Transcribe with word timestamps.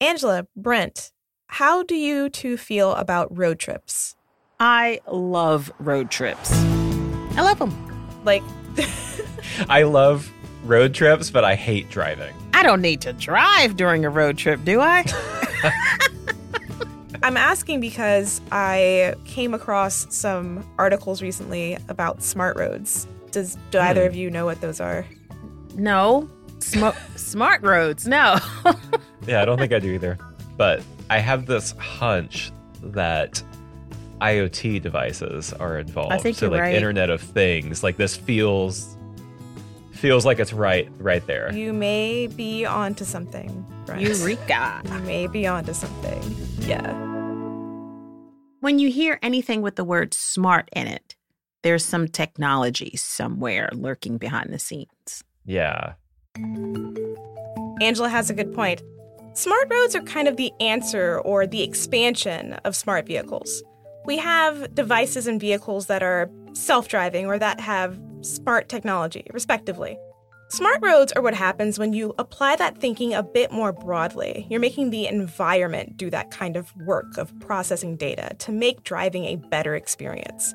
Angela, 0.00 0.46
Brent, 0.54 1.10
how 1.48 1.82
do 1.82 1.96
you 1.96 2.28
two 2.28 2.56
feel 2.56 2.92
about 2.94 3.36
road 3.36 3.58
trips? 3.58 4.14
I 4.60 5.00
love 5.10 5.72
road 5.80 6.08
trips. 6.08 6.52
I 6.52 7.40
love 7.42 7.58
them. 7.58 7.74
Like, 8.24 8.44
I 9.68 9.82
love 9.82 10.30
road 10.64 10.94
trips, 10.94 11.30
but 11.30 11.42
I 11.42 11.56
hate 11.56 11.90
driving. 11.90 12.32
I 12.54 12.62
don't 12.62 12.80
need 12.80 13.00
to 13.02 13.12
drive 13.12 13.76
during 13.76 14.04
a 14.04 14.10
road 14.10 14.38
trip, 14.38 14.64
do 14.64 14.80
I? 14.80 15.04
I'm 17.24 17.36
asking 17.36 17.80
because 17.80 18.40
I 18.52 19.16
came 19.24 19.52
across 19.52 20.06
some 20.14 20.64
articles 20.78 21.22
recently 21.22 21.76
about 21.88 22.22
smart 22.22 22.56
roads. 22.56 23.08
Does 23.32 23.56
do 23.72 23.78
hmm. 23.78 23.84
either 23.86 24.06
of 24.06 24.14
you 24.14 24.30
know 24.30 24.44
what 24.44 24.60
those 24.60 24.80
are? 24.80 25.04
no. 25.74 26.30
Sm- 26.60 26.88
smart 27.14 27.62
roads, 27.62 28.06
no. 28.06 28.36
Yeah, 29.28 29.42
I 29.42 29.44
don't 29.44 29.58
think 29.58 29.72
I 29.72 29.78
do 29.78 29.92
either. 29.92 30.18
But 30.56 30.82
I 31.10 31.18
have 31.18 31.46
this 31.46 31.72
hunch 31.72 32.50
that 32.82 33.42
IoT 34.20 34.82
devices 34.82 35.52
are 35.52 35.78
involved. 35.78 36.12
I 36.12 36.18
think 36.18 36.36
so 36.36 36.46
you're 36.46 36.52
like 36.52 36.62
right. 36.62 36.74
Internet 36.74 37.10
of 37.10 37.20
Things. 37.20 37.82
Like 37.82 37.96
this 37.96 38.16
feels 38.16 38.96
feels 39.92 40.24
like 40.24 40.38
it's 40.38 40.52
right 40.52 40.88
right 40.98 41.26
there. 41.26 41.52
You 41.52 41.72
may 41.72 42.26
be 42.26 42.64
onto 42.64 43.04
something, 43.04 43.66
Brent. 43.84 44.00
Eureka. 44.00 44.82
You 44.84 44.98
may 45.00 45.26
be 45.26 45.46
onto 45.46 45.74
something. 45.74 46.22
Yeah. 46.60 46.92
When 48.60 48.78
you 48.78 48.90
hear 48.90 49.18
anything 49.22 49.62
with 49.62 49.76
the 49.76 49.84
word 49.84 50.14
smart 50.14 50.68
in 50.72 50.88
it, 50.88 51.14
there's 51.62 51.84
some 51.84 52.08
technology 52.08 52.96
somewhere 52.96 53.70
lurking 53.72 54.18
behind 54.18 54.52
the 54.52 54.58
scenes. 54.58 55.22
Yeah. 55.44 55.94
Angela 57.80 58.08
has 58.08 58.30
a 58.30 58.34
good 58.34 58.52
point. 58.52 58.82
Smart 59.38 59.68
roads 59.70 59.94
are 59.94 60.02
kind 60.02 60.26
of 60.26 60.36
the 60.36 60.52
answer 60.58 61.20
or 61.20 61.46
the 61.46 61.62
expansion 61.62 62.54
of 62.64 62.74
smart 62.74 63.06
vehicles. 63.06 63.62
We 64.04 64.18
have 64.18 64.74
devices 64.74 65.28
and 65.28 65.40
vehicles 65.40 65.86
that 65.86 66.02
are 66.02 66.28
self 66.54 66.88
driving 66.88 67.26
or 67.26 67.38
that 67.38 67.60
have 67.60 68.00
smart 68.22 68.68
technology, 68.68 69.28
respectively. 69.32 69.96
Smart 70.48 70.80
roads 70.82 71.12
are 71.12 71.22
what 71.22 71.34
happens 71.34 71.78
when 71.78 71.92
you 71.92 72.16
apply 72.18 72.56
that 72.56 72.78
thinking 72.78 73.14
a 73.14 73.22
bit 73.22 73.52
more 73.52 73.72
broadly. 73.72 74.44
You're 74.50 74.58
making 74.58 74.90
the 74.90 75.06
environment 75.06 75.96
do 75.96 76.10
that 76.10 76.32
kind 76.32 76.56
of 76.56 76.74
work 76.78 77.16
of 77.16 77.32
processing 77.38 77.96
data 77.96 78.34
to 78.40 78.50
make 78.50 78.82
driving 78.82 79.24
a 79.26 79.36
better 79.36 79.76
experience. 79.76 80.52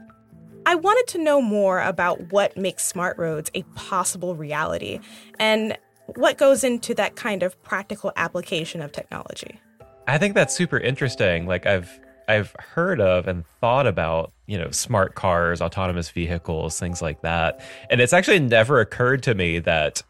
I 0.65 0.75
wanted 0.75 1.07
to 1.13 1.23
know 1.23 1.41
more 1.41 1.79
about 1.79 2.33
what 2.33 2.57
makes 2.57 2.85
smart 2.85 3.17
roads 3.17 3.49
a 3.53 3.63
possible 3.75 4.35
reality 4.35 4.99
and 5.39 5.77
what 6.07 6.37
goes 6.37 6.63
into 6.63 6.93
that 6.95 7.15
kind 7.15 7.43
of 7.43 7.61
practical 7.63 8.11
application 8.15 8.81
of 8.81 8.91
technology. 8.91 9.59
I 10.07 10.17
think 10.17 10.35
that's 10.35 10.55
super 10.55 10.77
interesting. 10.77 11.47
Like 11.47 11.65
I've 11.65 11.99
I've 12.27 12.55
heard 12.59 13.01
of 13.01 13.27
and 13.27 13.45
thought 13.59 13.87
about, 13.87 14.31
you 14.45 14.57
know, 14.57 14.71
smart 14.71 15.15
cars, 15.15 15.61
autonomous 15.61 16.09
vehicles, 16.09 16.79
things 16.79 17.01
like 17.01 17.21
that. 17.21 17.61
And 17.89 17.99
it's 17.99 18.13
actually 18.13 18.39
never 18.39 18.79
occurred 18.79 19.23
to 19.23 19.35
me 19.35 19.59
that 19.59 20.03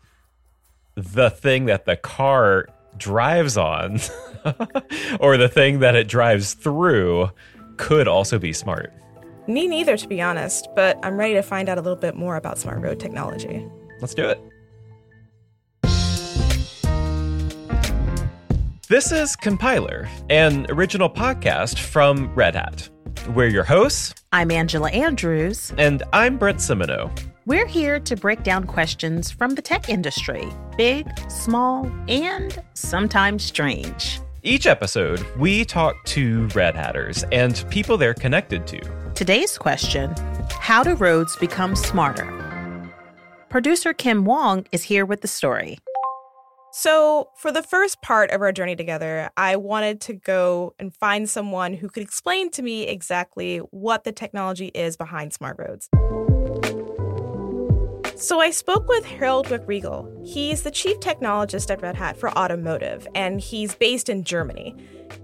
the 0.95 1.29
thing 1.29 1.65
that 1.65 1.85
the 1.85 1.95
car 1.95 2.67
drives 2.97 3.57
on 3.57 3.99
or 5.19 5.37
the 5.37 5.49
thing 5.49 5.79
that 5.79 5.95
it 5.95 6.07
drives 6.07 6.53
through 6.53 7.31
could 7.77 8.07
also 8.07 8.37
be 8.37 8.53
smart. 8.53 8.93
Me 9.47 9.67
neither, 9.67 9.97
to 9.97 10.07
be 10.07 10.21
honest, 10.21 10.67
but 10.75 10.97
I'm 11.03 11.17
ready 11.17 11.33
to 11.33 11.41
find 11.41 11.67
out 11.67 11.77
a 11.77 11.81
little 11.81 11.97
bit 11.97 12.15
more 12.15 12.35
about 12.35 12.57
smart 12.57 12.81
road 12.81 12.99
technology. 12.99 13.67
Let's 13.99 14.13
do 14.13 14.29
it. 14.29 14.39
This 18.89 19.11
is 19.11 19.35
Compiler, 19.35 20.07
an 20.29 20.65
original 20.69 21.09
podcast 21.09 21.79
from 21.79 22.33
Red 22.35 22.55
Hat. 22.55 22.89
We're 23.29 23.47
your 23.47 23.63
hosts, 23.63 24.13
I'm 24.33 24.51
Angela 24.51 24.89
Andrews. 24.91 25.71
and 25.77 26.03
I'm 26.11 26.37
Brent 26.37 26.59
Simoneau. 26.59 27.09
We're 27.45 27.65
here 27.67 27.99
to 28.01 28.15
break 28.15 28.43
down 28.43 28.65
questions 28.65 29.31
from 29.31 29.55
the 29.55 29.61
tech 29.61 29.89
industry 29.89 30.47
big, 30.77 31.07
small, 31.29 31.89
and 32.07 32.61
sometimes 32.73 33.43
strange. 33.43 34.19
Each 34.43 34.65
episode, 34.67 35.25
we 35.37 35.63
talk 35.63 35.95
to 36.05 36.47
Red 36.53 36.75
Hatters 36.75 37.23
and 37.31 37.63
people 37.69 37.97
they're 37.97 38.13
connected 38.13 38.67
to. 38.67 38.81
Today's 39.15 39.57
question 39.57 40.13
How 40.59 40.83
do 40.83 40.93
roads 40.95 41.35
become 41.37 41.75
smarter? 41.75 42.27
Producer 43.49 43.93
Kim 43.93 44.23
Huang 44.25 44.65
is 44.71 44.83
here 44.83 45.05
with 45.05 45.21
the 45.21 45.27
story. 45.27 45.77
So, 46.75 47.29
for 47.35 47.51
the 47.51 47.61
first 47.61 48.01
part 48.01 48.31
of 48.31 48.41
our 48.41 48.51
journey 48.51 48.75
together, 48.75 49.29
I 49.37 49.57
wanted 49.57 50.01
to 50.01 50.13
go 50.13 50.73
and 50.79 50.91
find 50.91 51.29
someone 51.29 51.75
who 51.75 51.87
could 51.87 52.01
explain 52.01 52.49
to 52.49 52.63
me 52.63 52.87
exactly 52.87 53.59
what 53.59 54.05
the 54.05 54.11
technology 54.11 54.71
is 54.73 54.97
behind 54.97 55.33
smart 55.33 55.59
roads. 55.59 55.87
So, 58.19 58.39
I 58.39 58.49
spoke 58.49 58.87
with 58.87 59.05
Harold 59.05 59.49
Wickriegel. 59.49 60.27
He's 60.27 60.63
the 60.63 60.71
chief 60.71 60.99
technologist 60.99 61.69
at 61.69 61.79
Red 61.83 61.95
Hat 61.95 62.17
for 62.17 62.35
automotive, 62.35 63.07
and 63.13 63.39
he's 63.39 63.75
based 63.75 64.09
in 64.09 64.23
Germany. 64.23 64.75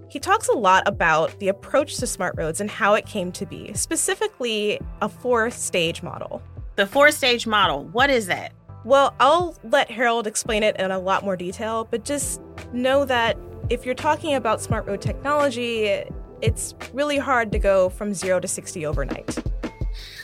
He 0.07 0.19
talks 0.19 0.49
a 0.49 0.55
lot 0.55 0.83
about 0.85 1.39
the 1.39 1.47
approach 1.47 1.97
to 1.97 2.05
smart 2.05 2.35
roads 2.37 2.61
and 2.61 2.69
how 2.69 2.93
it 2.93 3.07
came 3.07 3.31
to 3.31 3.47
be, 3.47 3.73
specifically 3.73 4.79
a 5.01 5.09
four 5.09 5.49
stage 5.49 6.03
model. 6.03 6.43
The 6.75 6.85
four 6.85 7.09
stage 7.09 7.47
model, 7.47 7.85
what 7.85 8.11
is 8.11 8.27
that? 8.27 8.53
Well, 8.85 9.13
I'll 9.19 9.57
let 9.63 9.91
Harold 9.91 10.25
explain 10.25 10.63
it 10.63 10.77
in 10.77 10.89
a 10.89 10.99
lot 10.99 11.25
more 11.25 11.35
detail, 11.35 11.85
but 11.91 12.05
just 12.05 12.41
know 12.71 13.03
that 13.05 13.37
if 13.69 13.85
you're 13.85 13.93
talking 13.93 14.35
about 14.35 14.61
smart 14.61 14.87
road 14.87 15.01
technology, 15.01 16.05
it's 16.41 16.73
really 16.93 17.17
hard 17.17 17.51
to 17.51 17.59
go 17.59 17.89
from 17.89 18.13
zero 18.13 18.39
to 18.39 18.47
60 18.47 18.85
overnight. 18.85 19.37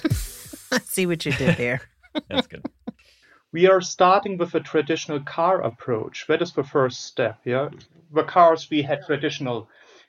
I 0.71 0.79
see 0.79 1.05
what 1.05 1.25
you 1.25 1.33
did 1.33 1.57
there. 1.57 1.81
That's 2.29 2.47
good. 2.47 2.65
we 3.51 3.67
are 3.67 3.81
starting 3.81 4.37
with 4.37 4.55
a 4.55 4.61
traditional 4.61 5.19
car 5.19 5.61
approach. 5.61 6.25
That 6.27 6.41
is 6.41 6.53
the 6.53 6.63
first 6.63 7.05
step. 7.05 7.41
Yeah, 7.43 7.69
the 8.13 8.23
cars 8.23 8.69
we 8.71 8.81
had 8.81 9.05
traditional, 9.05 9.67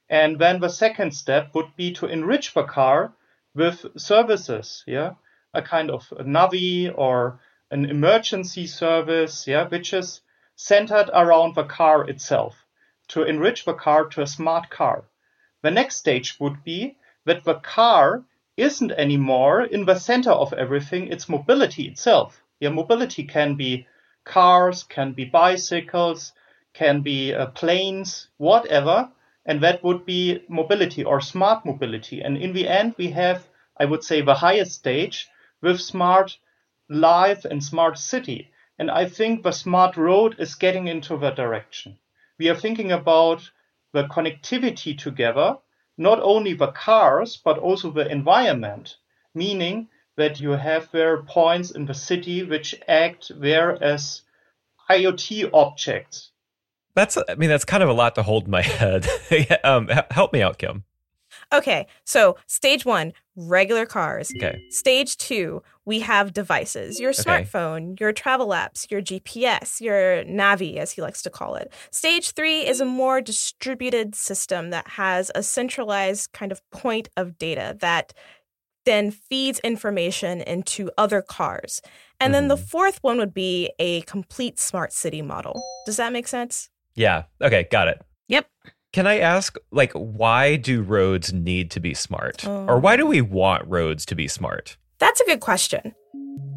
and 0.08 0.38
then 0.38 0.60
the 0.60 0.68
second 0.68 1.12
step 1.12 1.52
would 1.54 1.74
be 1.76 1.92
to 1.94 2.06
enrich 2.06 2.54
the 2.54 2.62
car 2.62 3.12
with 3.56 3.84
services. 3.96 4.84
Yeah, 4.86 5.14
a 5.52 5.62
kind 5.62 5.90
of 5.90 6.06
a 6.16 6.22
navi 6.22 6.92
or 6.96 7.40
an 7.70 7.84
emergency 7.84 8.66
service. 8.66 9.46
Yeah, 9.46 9.68
which 9.68 9.92
is 9.92 10.20
centered 10.54 11.10
around 11.12 11.54
the 11.54 11.64
car 11.64 12.08
itself 12.08 12.64
to 13.08 13.22
enrich 13.22 13.64
the 13.64 13.74
car 13.74 14.06
to 14.06 14.22
a 14.22 14.26
smart 14.26 14.70
car. 14.70 15.04
The 15.62 15.70
next 15.70 15.96
stage 15.96 16.38
would 16.40 16.64
be 16.64 16.96
that 17.24 17.44
the 17.44 17.56
car 17.56 18.24
isn't 18.56 18.92
anymore 18.92 19.62
in 19.62 19.84
the 19.84 19.98
center 19.98 20.30
of 20.30 20.52
everything, 20.52 21.08
it's 21.08 21.28
mobility 21.28 21.88
itself. 21.88 22.42
Yeah, 22.58 22.70
mobility 22.70 23.24
can 23.24 23.54
be 23.54 23.86
cars, 24.24 24.82
can 24.84 25.12
be 25.12 25.24
bicycles, 25.26 26.32
can 26.72 27.02
be 27.02 27.34
uh, 27.34 27.46
planes, 27.46 28.28
whatever, 28.38 29.10
and 29.44 29.60
that 29.62 29.84
would 29.84 30.06
be 30.06 30.42
mobility 30.48 31.04
or 31.04 31.20
smart 31.20 31.64
mobility. 31.64 32.20
And 32.22 32.36
in 32.36 32.52
the 32.52 32.66
end, 32.66 32.94
we 32.96 33.10
have, 33.10 33.46
I 33.76 33.84
would 33.84 34.02
say, 34.02 34.20
the 34.20 34.34
highest 34.34 34.72
stage 34.72 35.28
with 35.60 35.80
smart 35.80 36.38
life 36.88 37.44
and 37.44 37.62
smart 37.62 37.98
city. 37.98 38.50
And 38.78 38.90
I 38.90 39.08
think 39.08 39.42
the 39.42 39.52
smart 39.52 39.96
road 39.96 40.36
is 40.38 40.54
getting 40.54 40.86
into 40.86 41.16
that 41.18 41.36
direction. 41.36 41.98
We 42.38 42.48
are 42.48 42.54
thinking 42.54 42.92
about 42.92 43.50
the 43.92 44.04
connectivity 44.04 44.96
together, 44.96 45.56
not 45.96 46.20
only 46.20 46.52
the 46.52 46.72
cars, 46.72 47.40
but 47.42 47.58
also 47.58 47.90
the 47.90 48.06
environment, 48.10 48.96
meaning 49.34 49.88
that 50.16 50.40
you 50.40 50.50
have 50.50 50.90
there 50.92 51.22
points 51.22 51.70
in 51.70 51.86
the 51.86 51.94
city 51.94 52.42
which 52.42 52.74
act 52.86 53.32
there 53.40 53.82
as 53.82 54.22
IoT 54.90 55.50
objects. 55.52 56.30
That's, 56.94 57.18
I 57.28 57.34
mean, 57.34 57.50
that's 57.50 57.64
kind 57.64 57.82
of 57.82 57.88
a 57.88 57.94
lot 57.94 58.14
to 58.14 58.22
hold 58.22 58.44
in 58.44 58.50
my 58.50 58.62
head. 58.62 59.06
um, 59.64 59.88
help 60.10 60.32
me 60.32 60.42
out, 60.42 60.58
Kim. 60.58 60.84
Okay, 61.52 61.86
so 62.04 62.36
stage 62.46 62.84
one, 62.84 63.12
regular 63.36 63.86
cars. 63.86 64.32
Okay. 64.36 64.58
Stage 64.70 65.16
two, 65.16 65.62
we 65.84 66.00
have 66.00 66.32
devices 66.32 66.98
your 66.98 67.10
Okay. 67.10 67.22
smartphone, 67.22 67.98
your 68.00 68.12
travel 68.12 68.48
apps, 68.48 68.90
your 68.90 69.00
GPS, 69.00 69.80
your 69.80 70.24
Navi, 70.24 70.76
as 70.76 70.92
he 70.92 71.02
likes 71.02 71.22
to 71.22 71.30
call 71.30 71.54
it. 71.54 71.72
Stage 71.92 72.32
three 72.32 72.66
is 72.66 72.80
a 72.80 72.84
more 72.84 73.20
distributed 73.20 74.14
system 74.14 74.70
that 74.70 74.88
has 74.88 75.30
a 75.34 75.42
centralized 75.42 76.32
kind 76.32 76.50
of 76.50 76.60
point 76.70 77.08
of 77.16 77.38
data 77.38 77.76
that 77.80 78.12
then 78.84 79.10
feeds 79.10 79.58
information 79.60 80.40
into 80.40 80.90
other 80.98 81.20
cars. 81.22 81.80
And 82.20 82.32
then 82.32 82.48
the 82.48 82.56
Mhm. 82.56 82.68
fourth 82.68 82.98
one 83.02 83.18
would 83.18 83.34
be 83.34 83.72
a 83.78 84.00
complete 84.02 84.58
smart 84.58 84.92
city 84.92 85.22
model. 85.22 85.60
Does 85.86 85.96
that 85.96 86.12
make 86.12 86.26
sense? 86.28 86.70
Yeah. 86.94 87.24
Okay. 87.42 87.64
Got 87.70 87.88
it. 87.88 88.02
Can 88.92 89.06
I 89.06 89.18
ask, 89.18 89.56
like, 89.70 89.92
why 89.92 90.56
do 90.56 90.82
roads 90.82 91.32
need 91.32 91.70
to 91.72 91.80
be 91.80 91.92
smart? 91.92 92.46
Oh. 92.46 92.66
Or 92.66 92.78
why 92.78 92.96
do 92.96 93.04
oh. 93.04 93.10
we 93.10 93.20
want 93.20 93.66
roads 93.66 94.06
to 94.06 94.14
be 94.14 94.28
smart? 94.28 94.76
That's 94.98 95.20
a 95.20 95.24
good 95.24 95.40
question. 95.40 95.94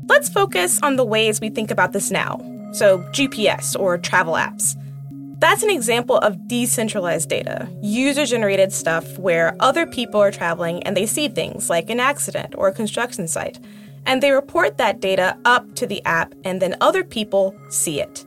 Let's 0.08 0.30
focus 0.30 0.80
on 0.82 0.96
the 0.96 1.06
ways 1.06 1.42
we 1.42 1.50
think 1.50 1.70
about 1.70 1.92
this 1.92 2.12
now. 2.12 2.38
So, 2.72 3.00
GPS 3.12 3.78
or 3.80 3.98
travel 3.98 4.36
apps. 4.36 4.76
That's 5.40 5.64
an 5.64 5.70
example 5.70 6.18
of 6.18 6.48
decentralized 6.48 7.30
data, 7.30 7.70
user 7.82 8.26
generated 8.26 8.74
stuff 8.74 9.18
where 9.18 9.56
other 9.62 9.88
people 9.88 10.22
are 10.22 10.32
traveling 10.32 10.84
and 10.84 10.98
they 10.98 11.06
see 11.06 11.30
things 11.30 11.70
like 11.70 11.90
an 11.90 12.00
accident 12.00 12.56
or 12.58 12.68
a 12.68 12.74
construction 12.74 13.28
site, 13.28 13.58
and 14.06 14.22
they 14.22 14.32
report 14.32 14.78
that 14.78 15.00
data 15.00 15.38
up 15.46 15.76
to 15.76 15.88
the 15.88 16.04
app, 16.04 16.34
and 16.44 16.62
then 16.62 16.76
other 16.82 17.04
people 17.04 17.56
see 17.70 18.02
it. 18.02 18.26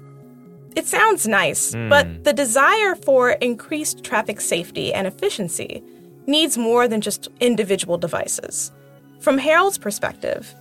It 0.75 0.87
sounds 0.87 1.27
nice, 1.27 1.75
mm. 1.75 1.89
but 1.89 2.25
the 2.25 2.33
desire 2.33 2.95
for 2.95 3.31
increased 3.31 4.05
traffic 4.05 4.41
safety 4.41 4.93
and 4.93 5.07
efficiency 5.07 5.83
needs 6.27 6.57
more 6.57 6.89
than 6.89 7.01
just 7.01 7.29
individual 7.41 7.99
devices. 7.99 8.73
From 9.21 9.39
Harold's 9.39 9.79
perspective, 9.79 10.55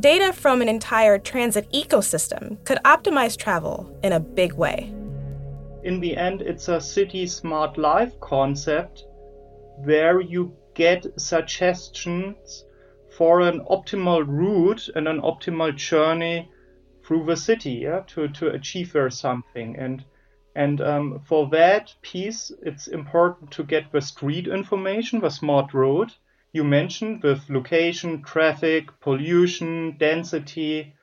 data 0.00 0.32
from 0.32 0.62
an 0.62 0.68
entire 0.68 1.18
transit 1.18 1.70
ecosystem 1.72 2.62
could 2.64 2.78
optimize 2.84 3.36
travel 3.36 3.94
in 4.02 4.12
a 4.12 4.20
big 4.20 4.54
way 4.54 4.92
in 5.84 6.00
the 6.00 6.16
end, 6.16 6.42
it's 6.42 6.68
a 6.68 6.80
city 6.80 7.26
smart 7.26 7.76
life 7.76 8.18
concept 8.20 9.04
where 9.78 10.20
you 10.20 10.56
get 10.74 11.06
suggestions 11.20 12.64
for 13.16 13.40
an 13.40 13.60
optimal 13.70 14.24
route 14.26 14.88
and 14.94 15.08
an 15.08 15.20
optimal 15.20 15.74
journey 15.76 16.48
through 17.12 17.26
the 17.26 17.36
city 17.36 17.72
yeah, 17.72 18.00
to, 18.06 18.26
to 18.28 18.48
achieve 18.48 18.94
there 18.94 19.10
something. 19.10 19.76
And 19.76 20.02
and 20.54 20.80
um, 20.80 21.20
for 21.26 21.46
that 21.50 21.94
piece, 22.00 22.50
it's 22.62 22.86
important 22.86 23.50
to 23.50 23.64
get 23.64 23.92
the 23.92 24.00
street 24.00 24.48
information, 24.48 25.20
the 25.20 25.28
smart 25.28 25.74
road 25.74 26.14
you 26.54 26.64
mentioned 26.64 27.22
with 27.22 27.50
location, 27.50 28.22
traffic, 28.22 28.98
pollution, 29.00 29.98
density. 29.98 30.94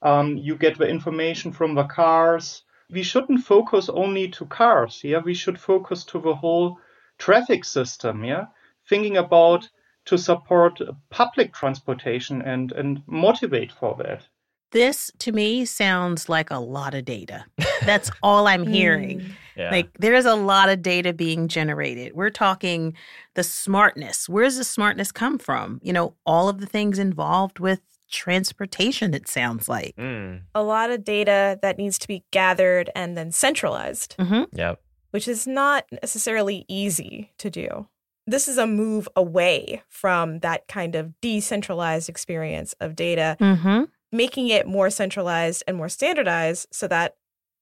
Um, 0.00 0.36
you 0.36 0.54
get 0.54 0.78
the 0.78 0.86
information 0.86 1.50
from 1.50 1.74
the 1.74 1.84
cars, 1.84 2.62
we 2.88 3.02
shouldn't 3.02 3.44
focus 3.44 3.88
only 3.88 4.28
to 4.28 4.46
cars. 4.46 5.00
Yeah, 5.02 5.22
we 5.24 5.34
should 5.34 5.58
focus 5.58 6.04
to 6.04 6.20
the 6.20 6.36
whole 6.36 6.78
traffic 7.18 7.64
system. 7.64 8.24
Yeah, 8.24 8.46
thinking 8.88 9.16
about 9.16 9.68
to 10.04 10.18
support 10.18 10.80
public 11.10 11.52
transportation 11.52 12.42
and 12.42 12.70
and 12.70 13.02
motivate 13.08 13.72
for 13.72 13.96
that. 13.98 14.28
This 14.70 15.10
to 15.20 15.32
me 15.32 15.64
sounds 15.64 16.28
like 16.28 16.50
a 16.50 16.58
lot 16.58 16.94
of 16.94 17.04
data. 17.04 17.44
That's 17.82 18.10
all 18.22 18.46
I'm 18.46 18.66
hearing. 18.66 19.20
Mm. 19.20 19.30
Yeah. 19.56 19.70
Like 19.70 19.88
there's 19.98 20.26
a 20.26 20.34
lot 20.34 20.68
of 20.68 20.82
data 20.82 21.12
being 21.12 21.48
generated. 21.48 22.12
We're 22.14 22.30
talking 22.30 22.94
the 23.34 23.42
smartness. 23.42 24.28
Where 24.28 24.44
does 24.44 24.58
the 24.58 24.64
smartness 24.64 25.10
come 25.10 25.38
from? 25.38 25.80
You 25.82 25.92
know, 25.92 26.14
all 26.26 26.48
of 26.48 26.60
the 26.60 26.66
things 26.66 26.98
involved 26.98 27.58
with 27.58 27.80
transportation, 28.10 29.14
it 29.14 29.28
sounds 29.28 29.68
like. 29.68 29.94
Mm. 29.96 30.42
A 30.54 30.62
lot 30.62 30.90
of 30.90 31.04
data 31.04 31.58
that 31.62 31.78
needs 31.78 31.98
to 31.98 32.08
be 32.08 32.24
gathered 32.30 32.90
and 32.94 33.16
then 33.16 33.32
centralized. 33.32 34.16
Mm-hmm. 34.18 34.44
Yep. 34.56 34.80
Which 35.10 35.28
is 35.28 35.46
not 35.46 35.84
necessarily 35.90 36.64
easy 36.68 37.32
to 37.38 37.50
do. 37.50 37.88
This 38.26 38.46
is 38.46 38.58
a 38.58 38.66
move 38.66 39.08
away 39.16 39.82
from 39.88 40.40
that 40.40 40.68
kind 40.68 40.94
of 40.94 41.18
decentralized 41.22 42.10
experience 42.10 42.74
of 42.78 42.94
data, 42.94 43.38
mm-hmm. 43.40 43.84
Making 44.12 44.48
it 44.48 44.66
more 44.66 44.90
centralized 44.90 45.62
and 45.66 45.76
more 45.76 45.88
standardized 45.88 46.66
so 46.72 46.88
that 46.88 47.16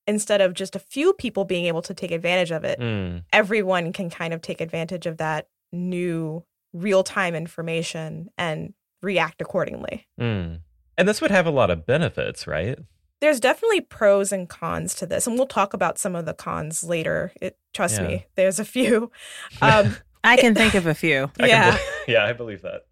instead 0.06 0.40
of 0.40 0.54
just 0.54 0.76
a 0.76 0.81
few 0.81 1.12
people 1.12 1.44
being 1.44 1.66
able 1.66 1.82
to 1.82 1.94
take 1.94 2.10
advantage 2.10 2.50
of 2.50 2.64
it, 2.64 2.78
mm. 2.78 3.22
everyone 3.32 3.93
can 3.93 4.08
kind 4.08 4.32
of 4.32 4.40
take 4.40 4.60
advantage 4.60 5.06
of 5.06 5.16
that 5.16 5.48
new 5.72 6.44
real 6.72 7.02
time 7.02 7.34
information 7.34 8.28
and 8.38 8.75
react 9.02 9.40
accordingly. 9.40 10.06
Mm. 10.20 10.60
And 10.98 11.08
this 11.08 11.20
would 11.20 11.31
have 11.31 11.46
a 11.46 11.50
lot 11.50 11.70
of 11.70 11.87
benefits, 11.87 12.46
right? 12.46 12.78
There's 13.20 13.40
definitely 13.40 13.81
pros 13.81 14.31
and 14.31 14.48
cons 14.48 14.94
to 14.96 15.06
this, 15.06 15.26
and 15.26 15.37
we'll 15.37 15.46
talk 15.46 15.72
about 15.72 15.98
some 15.98 16.14
of 16.14 16.26
the 16.26 16.34
cons 16.34 16.84
later. 16.84 17.32
It, 17.40 17.58
trust 17.72 18.00
yeah. 18.00 18.06
me, 18.06 18.26
there's 18.34 18.58
a 18.58 18.64
few. 18.64 19.10
Um, 19.62 19.96
I 20.22 20.37
can 20.37 20.54
think 20.54 20.75
of 20.75 20.87
a 20.87 20.94
few. 20.94 21.31
yeah, 21.38 21.78
yeah, 22.08 22.25
I 22.25 22.32
believe 22.32 22.62
that. 22.62 22.82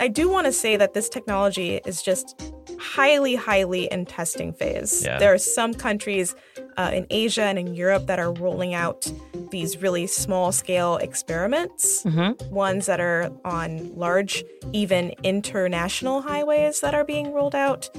I 0.00 0.08
do 0.08 0.28
want 0.28 0.46
to 0.46 0.52
say 0.52 0.76
that 0.76 0.94
this 0.94 1.08
technology 1.08 1.80
is 1.84 2.02
just 2.02 2.40
highly, 2.78 3.34
highly 3.34 3.84
in 3.90 4.06
testing 4.06 4.52
phase. 4.52 5.04
Yeah. 5.04 5.18
There 5.18 5.32
are 5.32 5.38
some 5.38 5.74
countries 5.74 6.34
uh, 6.76 6.90
in 6.94 7.06
Asia 7.10 7.42
and 7.42 7.58
in 7.58 7.74
Europe 7.74 8.06
that 8.06 8.18
are 8.18 8.32
rolling 8.32 8.74
out 8.74 9.10
these 9.50 9.78
really 9.78 10.06
small 10.06 10.52
scale 10.52 10.96
experiments, 10.98 12.04
mm-hmm. 12.04 12.54
ones 12.54 12.86
that 12.86 13.00
are 13.00 13.32
on 13.44 13.94
large, 13.96 14.44
even 14.72 15.12
international 15.22 16.22
highways 16.22 16.80
that 16.80 16.94
are 16.94 17.04
being 17.04 17.32
rolled 17.32 17.54
out. 17.54 17.90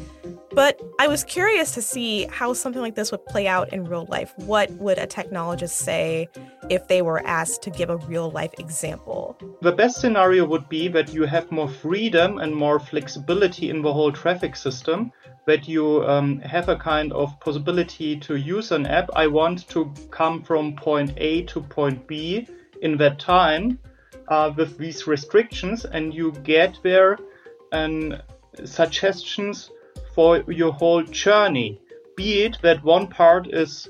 But 0.52 0.82
I 1.00 1.08
was 1.08 1.24
curious 1.24 1.72
to 1.76 1.82
see 1.82 2.26
how 2.26 2.54
something 2.54 2.82
like 2.82 2.96
this 2.96 3.12
would 3.12 3.26
play 3.26 3.48
out 3.48 3.72
in 3.72 3.86
real 3.86 4.06
life. 4.10 4.34
What 4.38 4.72
would 4.72 4.98
a 4.98 5.06
technologist 5.06 5.70
say 5.70 6.28
if 6.70 6.88
they 6.88 7.02
were 7.02 7.26
asked 7.26 7.62
to 7.64 7.70
give 7.70 7.90
a 7.90 7.98
real 7.98 8.32
life 8.32 8.54
example? 8.58 9.38
The 9.62 9.72
best 9.72 10.02
scenario 10.02 10.46
would 10.46 10.68
be 10.68 10.88
that 10.90 11.14
you 11.14 11.24
have 11.24 11.52
more 11.52 11.70
freedom 11.70 12.40
and 12.40 12.56
more 12.56 12.80
flexibility 12.80 13.70
in 13.70 13.82
the 13.82 13.94
whole 13.94 14.12
traffic 14.12 14.56
system 14.56 15.12
that 15.46 15.68
you 15.68 16.04
um, 16.06 16.40
have 16.42 16.70
a 16.70 16.76
kind 16.76 17.12
of 17.14 17.40
possibility 17.40 18.16
to 18.20 18.36
use 18.36 18.72
an 18.72 18.86
app. 18.86 19.10
I 19.16 19.28
want 19.28 19.68
to 19.70 19.92
come 20.12 20.44
from 20.44 20.76
point 20.76 21.14
A 21.18 21.44
to 21.44 21.62
point 21.62 22.08
B 22.08 22.48
in 22.82 22.98
that 22.98 23.20
time 23.20 23.80
uh, 24.28 24.52
with 24.56 24.78
these 24.78 25.08
restrictions, 25.08 25.86
and 25.86 26.14
you 26.14 26.32
get 26.44 26.78
there 26.84 27.18
and 27.72 28.22
suggestions 28.64 29.72
your 30.48 30.74
whole 30.74 31.04
journey. 31.04 31.80
Be 32.16 32.44
it 32.44 32.58
that 32.62 32.84
one 32.84 33.08
part 33.08 33.48
is 33.48 33.90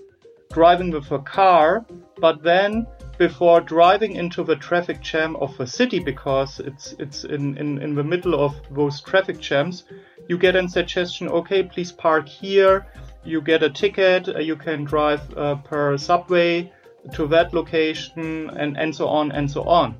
driving 0.53 0.91
with 0.91 1.11
a 1.11 1.19
car, 1.19 1.85
but 2.19 2.43
then 2.43 2.87
before 3.19 3.59
driving 3.59 4.15
into 4.15 4.43
the 4.43 4.55
traffic 4.55 5.01
jam 5.01 5.35
of 5.35 5.59
a 5.59 5.67
city 5.67 5.99
because 5.99 6.61
it's 6.61 6.95
it's 6.99 7.25
in, 7.25 7.57
in, 7.57 7.81
in 7.81 7.93
the 7.93 8.03
middle 8.03 8.33
of 8.33 8.55
those 8.71 9.01
traffic 9.01 9.39
jams 9.41 9.83
you 10.29 10.37
get 10.37 10.55
a 10.55 10.69
suggestion 10.69 11.27
okay 11.27 11.61
please 11.61 11.91
park 11.91 12.27
here 12.29 12.87
you 13.25 13.41
get 13.41 13.61
a 13.61 13.69
ticket 13.69 14.29
uh, 14.29 14.39
you 14.39 14.55
can 14.55 14.85
drive 14.85 15.21
uh, 15.37 15.55
per 15.55 15.97
subway 15.97 16.71
to 17.13 17.27
that 17.27 17.53
location 17.53 18.49
and 18.51 18.77
and 18.77 18.95
so 18.95 19.05
on 19.07 19.33
and 19.33 19.51
so 19.51 19.63
on 19.63 19.93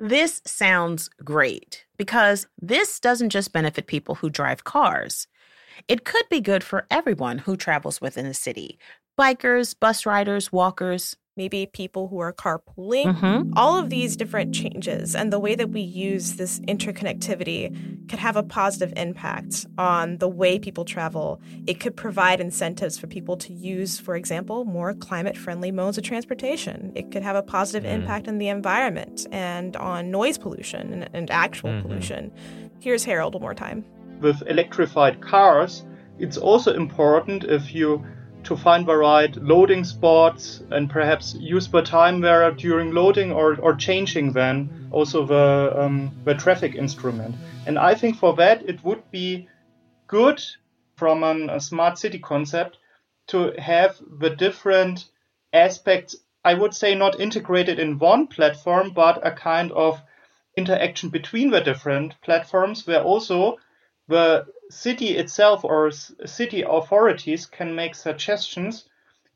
this 0.00 0.40
sounds 0.44 1.10
great 1.24 1.84
because 1.96 2.46
this 2.60 3.00
doesn't 3.00 3.30
just 3.30 3.52
benefit 3.52 3.86
people 3.86 4.14
who 4.16 4.30
drive 4.30 4.64
cars. 4.64 5.26
It 5.88 6.04
could 6.04 6.28
be 6.28 6.40
good 6.40 6.64
for 6.64 6.86
everyone 6.90 7.38
who 7.38 7.56
travels 7.56 8.00
within 8.00 8.26
a 8.26 8.34
city. 8.34 8.78
Bikers 9.18 9.74
bus 9.78 10.06
riders 10.06 10.52
walkers 10.52 11.16
maybe 11.38 11.64
people 11.66 12.08
who 12.08 12.18
are 12.18 12.32
carpooling. 12.32 13.06
Mm-hmm. 13.14 13.52
All 13.56 13.78
of 13.78 13.88
these 13.88 14.16
different 14.16 14.54
changes 14.54 15.14
and 15.14 15.32
the 15.32 15.38
way 15.38 15.54
that 15.54 15.70
we 15.70 15.80
use 15.80 16.34
this 16.34 16.60
interconnectivity 16.60 18.08
could 18.10 18.18
have 18.18 18.36
a 18.36 18.42
positive 18.42 18.92
impact 18.96 19.64
on 19.78 20.18
the 20.18 20.28
way 20.28 20.58
people 20.58 20.84
travel. 20.84 21.40
It 21.66 21.80
could 21.80 21.96
provide 21.96 22.40
incentives 22.40 22.98
for 22.98 23.06
people 23.06 23.36
to 23.38 23.52
use, 23.52 23.98
for 23.98 24.16
example, 24.16 24.64
more 24.66 24.92
climate 24.92 25.36
friendly 25.36 25.70
modes 25.70 25.96
of 25.96 26.04
transportation. 26.04 26.92
It 26.94 27.10
could 27.12 27.22
have 27.22 27.36
a 27.36 27.42
positive 27.42 27.88
mm. 27.88 27.94
impact 27.94 28.28
on 28.28 28.38
the 28.38 28.48
environment 28.48 29.26
and 29.30 29.76
on 29.76 30.10
noise 30.10 30.36
pollution 30.36 30.92
and, 30.92 31.10
and 31.14 31.30
actual 31.30 31.70
mm-hmm. 31.70 31.88
pollution. 31.88 32.32
Here's 32.80 33.04
Harold 33.04 33.34
one 33.34 33.42
more 33.42 33.54
time. 33.54 33.84
With 34.20 34.42
electrified 34.48 35.20
cars, 35.20 35.84
it's 36.18 36.36
also 36.36 36.74
important 36.74 37.44
if 37.44 37.72
you 37.72 38.04
to 38.48 38.56
find 38.56 38.86
the 38.86 38.96
right 38.96 39.36
loading 39.36 39.84
spots 39.84 40.62
and 40.70 40.88
perhaps 40.88 41.34
use 41.34 41.68
the 41.68 41.82
time 41.82 42.22
there 42.22 42.50
during 42.50 42.92
loading 42.92 43.30
or, 43.30 43.56
or 43.60 43.74
changing 43.74 44.32
then 44.32 44.88
also 44.90 45.26
the, 45.26 45.74
um, 45.76 46.10
the 46.24 46.34
traffic 46.34 46.74
instrument. 46.74 47.34
And 47.66 47.78
I 47.78 47.94
think 47.94 48.16
for 48.16 48.34
that 48.36 48.66
it 48.66 48.82
would 48.82 49.10
be 49.10 49.48
good 50.06 50.42
from 50.96 51.22
an, 51.24 51.50
a 51.50 51.60
smart 51.60 51.98
city 51.98 52.18
concept 52.18 52.78
to 53.26 53.52
have 53.58 54.00
the 54.18 54.30
different 54.30 55.04
aspects, 55.52 56.16
I 56.42 56.54
would 56.54 56.72
say 56.72 56.94
not 56.94 57.20
integrated 57.20 57.78
in 57.78 57.98
one 57.98 58.28
platform, 58.28 58.92
but 58.94 59.26
a 59.26 59.30
kind 59.30 59.70
of 59.72 60.00
interaction 60.56 61.10
between 61.10 61.50
the 61.50 61.60
different 61.60 62.14
platforms 62.22 62.86
where 62.86 63.02
also 63.02 63.58
the 64.08 64.46
city 64.70 65.16
itself 65.16 65.64
or 65.64 65.90
city 65.90 66.62
authorities 66.62 67.46
can 67.46 67.74
make 67.74 67.94
suggestions 67.94 68.84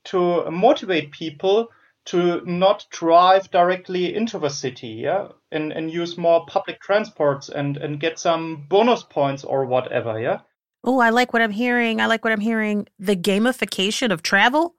to 0.05 0.51
motivate 0.51 1.13
people 1.13 1.69
to 2.05 2.43
not 2.45 2.85
drive 2.91 3.51
directly 3.51 4.15
into 4.15 4.39
the 4.39 4.49
city, 4.49 4.89
yeah, 4.89 5.29
and, 5.53 5.73
and 5.73 5.91
use 5.91 6.19
more 6.19 6.45
public 6.47 6.81
transports 6.81 7.49
and, 7.49 7.77
and 7.77 8.01
get 8.01 8.19
some 8.19 8.67
bonus 8.69 9.05
points 9.05 9.45
or 9.45 9.65
whatever, 9.67 10.21
yeah. 10.21 10.41
Oh, 10.85 10.99
I 10.99 11.11
like 11.11 11.33
what 11.33 11.43
I'm 11.43 11.53
hearing. 11.53 12.01
I 12.01 12.07
like 12.07 12.25
what 12.25 12.33
I'm 12.33 12.41
hearing. 12.41 12.89
The 12.99 13.15
gamification 13.15 14.11
of 14.11 14.23
travel. 14.23 14.75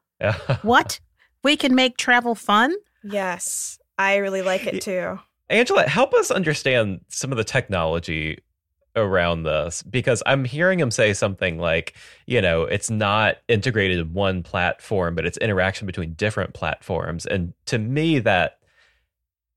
what? 0.62 1.00
We 1.44 1.58
can 1.58 1.76
make 1.76 1.98
travel 1.98 2.36
fun? 2.36 2.74
Yes, 3.04 3.78
I 3.98 4.16
really 4.16 4.42
like 4.42 4.66
it 4.66 4.82
too. 4.82 5.20
Angela, 5.50 5.90
help 5.90 6.14
us 6.14 6.32
understand 6.32 7.02
some 7.10 7.34
of 7.34 7.38
the 7.38 7.44
technology 7.44 8.38
around 8.96 9.44
this 9.44 9.82
because 9.84 10.22
I'm 10.26 10.46
hearing 10.46 10.80
him 10.80 10.92
say 10.92 11.14
something 11.14 11.58
like, 11.58 11.96
you 12.26 12.42
know, 12.42 12.64
it's 12.64 12.90
not 12.90 13.38
integrated 13.48 14.00
in 14.00 14.14
one 14.14 14.44
platform, 14.44 15.16
but 15.16 15.26
it's 15.26 15.38
interaction 15.38 15.88
between 15.88 16.14
different 16.14 16.54
platforms. 16.54 17.26
And 17.26 17.54
to 17.66 17.78
me, 17.78 18.20
that 18.20 18.60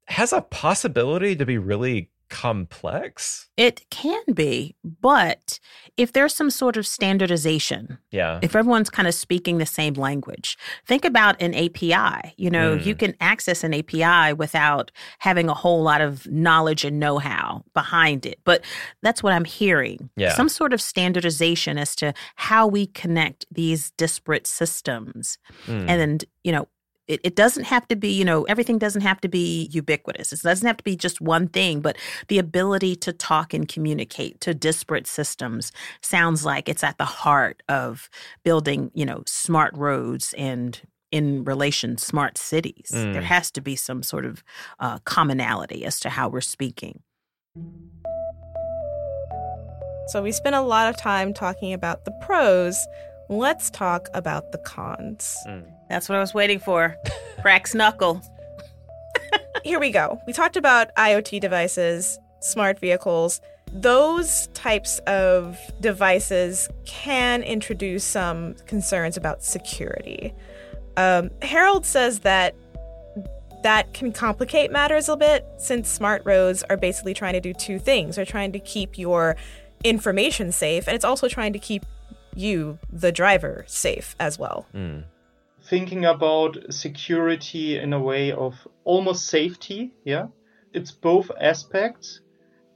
has 0.07 0.33
a 0.33 0.43
possibility 0.43 1.37
to 1.37 1.45
be 1.45 1.59
really 1.59 2.11
complex? 2.29 3.49
It 3.57 3.89
can 3.91 4.23
be, 4.35 4.75
but 4.85 5.59
if 5.97 6.13
there's 6.13 6.35
some 6.35 6.51
sort 6.51 6.77
of 6.77 6.87
standardization, 6.87 7.99
yeah. 8.11 8.39
If 8.43 8.57
everyone's 8.57 8.91
kind 8.91 9.07
of 9.07 9.15
speaking 9.15 9.59
the 9.59 9.67
same 9.67 9.95
language, 9.95 10.57
think 10.87 11.05
about 11.05 11.41
an 11.41 11.55
API. 11.55 12.35
You 12.37 12.51
know, 12.51 12.77
mm. 12.77 12.87
you 12.87 12.95
can 12.95 13.15
access 13.21 13.63
an 13.63 13.75
API 13.75 14.33
without 14.33 14.91
having 15.19 15.49
a 15.49 15.55
whole 15.55 15.83
lot 15.83 16.01
of 16.01 16.27
knowledge 16.27 16.85
and 16.85 16.99
know-how 16.99 17.63
behind 17.75 18.25
it. 18.25 18.41
But 18.45 18.65
that's 19.03 19.23
what 19.23 19.33
I'm 19.33 19.45
hearing. 19.45 20.11
Yeah. 20.17 20.35
Some 20.35 20.49
sort 20.49 20.73
of 20.73 20.81
standardization 20.81 21.79
as 21.79 21.95
to 21.97 22.15
how 22.37 22.67
we 22.67 22.87
connect 22.87 23.47
these 23.51 23.91
disparate 23.93 24.47
systems. 24.47 25.39
Mm. 25.67 25.89
And 25.89 26.25
you 26.43 26.53
know, 26.53 26.69
it, 27.09 27.21
it 27.23 27.37
doesn't 27.37 27.65
have 27.65 27.87
to 27.89 27.97
be, 27.97 28.09
you 28.09 28.25
know, 28.25 28.45
everything 28.45 28.79
doesn't 28.79 29.03
have 29.03 29.21
to 29.21 29.29
be 29.29 29.69
ubiquitous. 29.73 30.33
It 30.33 30.43
doesn't 30.43 30.67
have 30.67 30.77
to 30.79 30.85
be 30.85 30.97
just 30.97 31.21
one 31.21 31.49
thing, 31.49 31.81
but 31.81 31.97
the 32.29 32.39
ability 32.39 32.97
to 32.97 33.13
talk 33.13 33.55
and 33.55 33.69
communicate 33.69 34.41
to 34.41 34.55
disparate 34.55 35.07
systems 35.07 35.73
sounds 36.01 36.45
like 36.45 36.69
it's 36.69 36.85
at 36.85 36.99
the 36.99 37.05
heart 37.05 37.63
of 37.69 38.11
building, 38.45 38.91
you 38.95 39.05
know, 39.05 39.23
smart 39.27 39.77
roads 39.77 40.35
and 40.37 40.81
in 41.13 41.45
relation 41.45 41.97
smart 41.97 42.37
cities. 42.37 42.91
Mm. 42.93 43.13
There 43.13 43.23
has 43.23 43.51
to 43.53 43.61
be 43.61 43.77
some 43.77 44.03
sort 44.03 44.25
of 44.25 44.43
uh, 44.81 44.99
commonality 45.05 45.85
as 45.85 46.01
to 46.01 46.11
how 46.11 46.29
we're 46.29 46.41
speaking. 46.41 47.03
So 50.09 50.23
we 50.23 50.33
spent 50.33 50.55
a 50.55 50.61
lot 50.61 50.89
of 50.89 50.97
time 50.97 51.33
talking 51.33 51.73
about 51.73 52.05
the 52.05 52.13
pros. 52.23 52.77
Let's 53.29 53.71
talk 53.71 54.09
about 54.15 54.53
the 54.53 54.59
cons. 54.59 55.37
Mm. 55.49 55.65
That's 55.89 56.09
what 56.09 56.17
I 56.17 56.21
was 56.21 56.35
waiting 56.35 56.59
for. 56.59 56.97
Cracks 57.43 57.75
knuckle. 57.75 58.23
Here 59.65 59.81
we 59.81 59.91
go. 59.91 60.21
We 60.27 60.33
talked 60.33 60.57
about 60.57 60.95
IoT 60.95 61.41
devices, 61.41 62.19
smart 62.41 62.79
vehicles. 62.79 63.41
Those 63.73 64.47
types 64.55 65.01
of 65.01 65.59
devices 65.81 66.69
can 66.85 67.43
introduce 67.43 68.05
some 68.05 68.55
concerns 68.67 69.17
about 69.17 69.43
security. 69.43 70.33
Um, 70.97 71.31
Harold 71.43 71.85
says 71.85 72.21
that 72.21 72.55
that 73.63 73.93
can 73.93 74.13
complicate 74.13 74.71
matters 74.71 75.09
a 75.09 75.17
bit 75.17 75.45
since 75.59 75.89
smart 75.89 76.23
roads 76.25 76.63
are 76.71 76.77
basically 76.77 77.15
trying 77.15 77.33
to 77.33 77.41
do 77.41 77.53
two 77.53 77.81
things. 77.81 78.15
They're 78.15 78.25
trying 78.25 78.53
to 78.53 78.61
keep 78.61 78.97
your 78.97 79.37
information 79.83 80.53
safe, 80.53 80.87
and 80.87 80.95
it's 80.95 81.05
also 81.05 81.27
trying 81.27 81.53
to 81.53 81.59
keep 81.59 81.85
you, 82.37 82.79
the 82.93 83.13
driver, 83.13 83.65
safe 83.67 84.15
as 84.19 84.39
well. 84.39 84.67
Mm 84.75 85.05
thinking 85.69 86.05
about 86.05 86.57
security 86.71 87.77
in 87.77 87.93
a 87.93 88.01
way 88.01 88.31
of 88.31 88.55
almost 88.85 89.27
safety. 89.27 89.93
Yeah, 90.05 90.29
it's 90.73 90.93
both 90.93 91.31
aspects. 91.41 92.21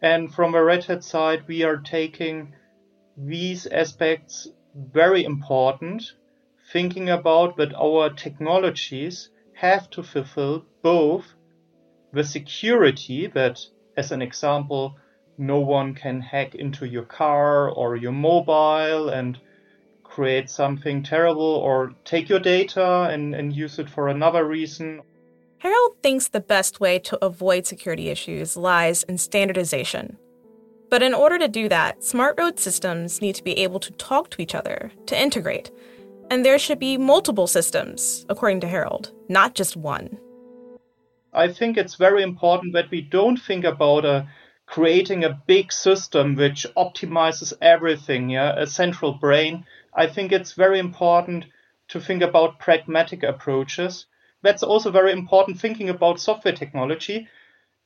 And 0.03 0.33
from 0.33 0.55
a 0.55 0.65
Red 0.65 0.85
Hat 0.85 1.05
side, 1.05 1.47
we 1.47 1.63
are 1.63 1.77
taking 1.77 2.55
these 3.17 3.67
aspects 3.67 4.49
very 4.75 5.25
important, 5.25 6.15
thinking 6.73 7.11
about 7.11 7.57
that 7.59 7.75
our 7.75 8.11
technologies 8.11 9.31
have 9.55 9.91
to 9.91 10.03
fulfill 10.03 10.65
both 10.83 11.27
the 12.13 12.25
security 12.25 13.27
that, 13.29 13.61
as 13.97 14.11
an 14.11 14.23
example, 14.23 14.97
no 15.39 15.61
one 15.61 15.95
can 15.95 16.21
hack 16.21 16.55
into 16.55 16.87
your 16.87 17.05
car 17.05 17.69
or 17.69 17.97
your 17.97 18.13
mobile 18.13 19.11
and 19.11 19.39
create 20.11 20.51
something 20.51 21.03
terrible 21.03 21.43
or 21.43 21.95
take 22.05 22.29
your 22.29 22.41
data 22.41 23.09
and, 23.11 23.35
and 23.35 23.55
use 23.55 23.79
it 23.79 23.89
for 23.89 24.09
another 24.09 24.45
reason. 24.45 25.01
Harold 25.59 25.97
thinks 26.03 26.29
the 26.29 26.41
best 26.41 26.81
way 26.81 26.99
to 26.99 27.25
avoid 27.25 27.67
security 27.67 28.09
issues 28.09 28.57
lies 28.57 29.03
in 29.05 29.19
standardization. 29.19 30.17
But 30.91 31.03
in 31.03 31.15
order 31.15 31.39
to 31.39 31.49
do 31.49 31.69
that, 31.69 32.03
smart 32.03 32.35
road 32.39 32.59
systems 32.59 33.23
need 33.23 33.37
to 33.37 33.45
be 33.45 33.59
able 33.59 33.79
to 33.81 33.93
talk 33.93 34.31
to 34.31 34.43
each 34.43 34.55
other, 34.55 34.91
to 35.07 35.21
integrate. 35.21 35.71
And 36.31 36.45
there 36.45 36.59
should 36.59 36.79
be 36.79 36.97
multiple 36.97 37.47
systems, 37.47 38.27
according 38.29 38.61
to 38.61 38.69
Harold, 38.69 39.13
not 39.29 39.55
just 39.55 39.77
one. 39.77 40.19
I 41.33 41.53
think 41.53 41.77
it's 41.77 41.95
very 41.95 42.23
important 42.25 42.73
that 42.73 42.91
we 42.91 43.03
don't 43.03 43.37
think 43.37 43.65
about 43.65 44.05
a 44.05 44.29
creating 44.67 45.25
a 45.25 45.43
big 45.47 45.73
system 45.73 46.37
which 46.37 46.65
optimizes 46.77 47.53
everything, 47.61 48.31
yeah, 48.31 48.55
a 48.57 48.67
central 48.67 49.13
brain, 49.15 49.65
I 49.95 50.07
think 50.07 50.33
it's 50.33 50.53
very 50.53 50.79
important 50.79 51.47
to 51.89 52.01
think 52.01 52.23
about 52.23 52.59
pragmatic 52.59 53.23
approaches. 53.23 54.07
That's 54.43 54.63
also 54.63 54.91
very 54.91 55.13
important 55.13 55.59
thinking 55.59 55.89
about 55.89 56.21
software 56.21 56.55
technology, 56.55 57.29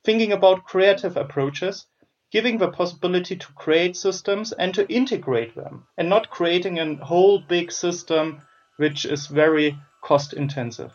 thinking 0.03 0.31
about 0.31 0.65
creative 0.65 1.17
approaches, 1.17 1.87
giving 2.31 2.57
the 2.57 2.71
possibility 2.71 3.35
to 3.35 3.53
create 3.53 3.95
systems 3.95 4.51
and 4.51 4.73
to 4.75 4.87
integrate 4.91 5.55
them, 5.55 5.87
and 5.97 6.09
not 6.09 6.29
creating 6.29 6.79
a 6.79 6.95
whole 7.03 7.39
big 7.39 7.71
system 7.71 8.41
which 8.77 9.05
is 9.05 9.27
very 9.27 9.77
cost 10.01 10.33
intensive. 10.33 10.93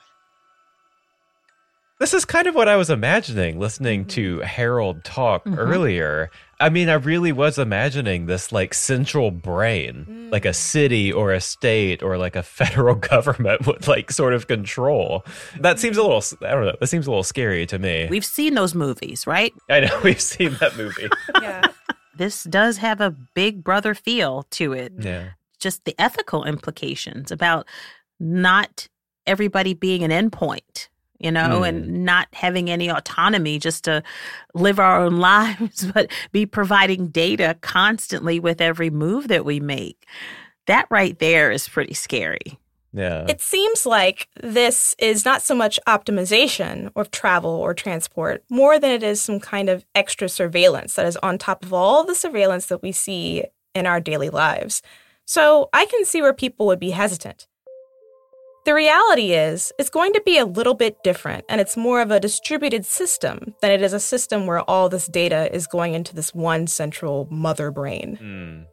This 2.01 2.15
is 2.15 2.25
kind 2.25 2.47
of 2.47 2.55
what 2.55 2.67
I 2.67 2.77
was 2.77 2.89
imagining 2.89 3.61
listening 3.61 4.07
to 4.07 4.37
mm-hmm. 4.37 4.45
Harold 4.47 5.05
talk 5.05 5.45
mm-hmm. 5.45 5.59
earlier. 5.59 6.31
I 6.59 6.71
mean, 6.71 6.89
I 6.89 6.95
really 6.95 7.31
was 7.31 7.59
imagining 7.59 8.25
this 8.25 8.51
like 8.51 8.73
central 8.73 9.31
brain, 9.31 10.07
mm. 10.09 10.33
like 10.33 10.47
a 10.47 10.55
city 10.55 11.13
or 11.13 11.35
a 11.35 11.43
state 11.43 12.03
or 12.03 12.17
like 12.17 12.37
a 12.37 12.43
federal 12.61 12.95
government 12.95 13.67
would 13.67 13.87
like 13.87 14.11
sort 14.11 14.33
of 14.33 14.47
control. 14.47 15.27
That 15.61 15.79
seems 15.79 15.99
a 15.99 16.03
little, 16.03 16.25
I 16.41 16.53
don't 16.53 16.65
know, 16.65 16.77
that 16.81 16.87
seems 16.87 17.07
a 17.07 17.11
little 17.11 17.23
scary 17.23 17.67
to 17.67 17.79
me. 17.79 18.09
We've 18.09 18.25
seen 18.25 18.55
those 18.55 18.75
movies, 18.75 19.27
right? 19.27 19.53
I 19.69 19.81
know, 19.81 20.01
we've 20.05 20.23
seen 20.23 20.57
that 20.59 20.79
movie. 20.79 21.11
yeah. 21.43 21.67
This 22.17 22.45
does 22.45 22.79
have 22.79 23.03
a 23.03 23.11
big 23.11 23.63
brother 23.63 23.95
feel 23.95 24.45
to 24.53 24.73
it. 24.73 24.95
Yeah. 24.99 25.31
Just 25.59 25.85
the 25.85 25.95
ethical 25.99 26.45
implications 26.45 27.31
about 27.31 27.67
not 28.19 28.89
everybody 29.27 29.75
being 29.75 30.03
an 30.03 30.11
endpoint 30.11 30.89
you 31.21 31.31
know, 31.31 31.61
mm. 31.61 31.69
and 31.69 32.05
not 32.05 32.29
having 32.33 32.71
any 32.71 32.91
autonomy 32.91 33.59
just 33.59 33.85
to 33.85 34.03
live 34.55 34.79
our 34.79 35.01
own 35.01 35.17
lives, 35.19 35.91
but 35.93 36.11
be 36.33 36.47
providing 36.47 37.09
data 37.09 37.57
constantly 37.61 38.41
with 38.41 38.61
every 38.61 38.91
move 38.91 39.29
that 39.29 39.45
we 39.45 39.61
make. 39.61 40.07
That 40.67 40.87
right 40.91 41.19
there 41.19 41.51
is 41.51 41.69
pretty 41.69 41.95
scary. 41.95 42.59
Yeah. 42.93 43.27
It 43.29 43.41
seems 43.41 43.87
like 43.87 44.29
this 44.43 44.97
is 44.99 45.25
not 45.25 45.43
so 45.43 45.55
much 45.55 45.79
optimization 45.87 46.91
of 46.97 47.11
travel 47.11 47.51
or 47.51 47.73
transport, 47.73 48.43
more 48.51 48.79
than 48.79 48.91
it 48.91 49.03
is 49.03 49.21
some 49.21 49.39
kind 49.39 49.69
of 49.69 49.85
extra 49.95 50.29
surveillance 50.29 50.95
that 50.95 51.07
is 51.07 51.17
on 51.19 51.39
top 51.39 51.65
of 51.65 51.73
all 51.73 52.05
the 52.05 52.15
surveillance 52.15 52.67
that 52.67 52.83
we 52.83 52.91
see 52.93 53.45
in 53.75 53.87
our 53.87 54.01
daily 54.01 54.31
lives. 54.31 54.83
So 55.25 55.69
I 55.73 55.87
can 55.87 56.05
see 56.05 56.21
where 56.21 56.35
people 56.35 56.67
would 56.67 56.81
be 56.81 56.91
hesitant. 56.91 57.47
The 58.67 58.75
reality 58.75 59.33
is, 59.33 59.73
it's 59.79 59.89
going 59.89 60.13
to 60.13 60.23
be 60.25 60.37
a 60.37 60.45
little 60.45 60.75
bit 60.75 61.03
different, 61.03 61.47
and 61.49 61.61
it's 61.61 61.79
more 61.79 62.03
of 62.03 62.11
a 62.11 62.21
distributed 62.21 62.85
system 62.85 63.55
than 63.63 63.71
it 63.71 63.81
is 63.81 63.95
a 63.95 64.01
system 64.01 64.47
where 64.47 64.61
all 64.61 64.91
this 64.91 65.07
data 65.07 65.55
is 65.55 65.67
going 65.67 65.95
into 65.95 66.15
this 66.15 66.35
one 66.35 66.67
central 66.67 67.27
mother 67.31 67.71
brain. 67.71 68.19
Mm. 68.21 68.67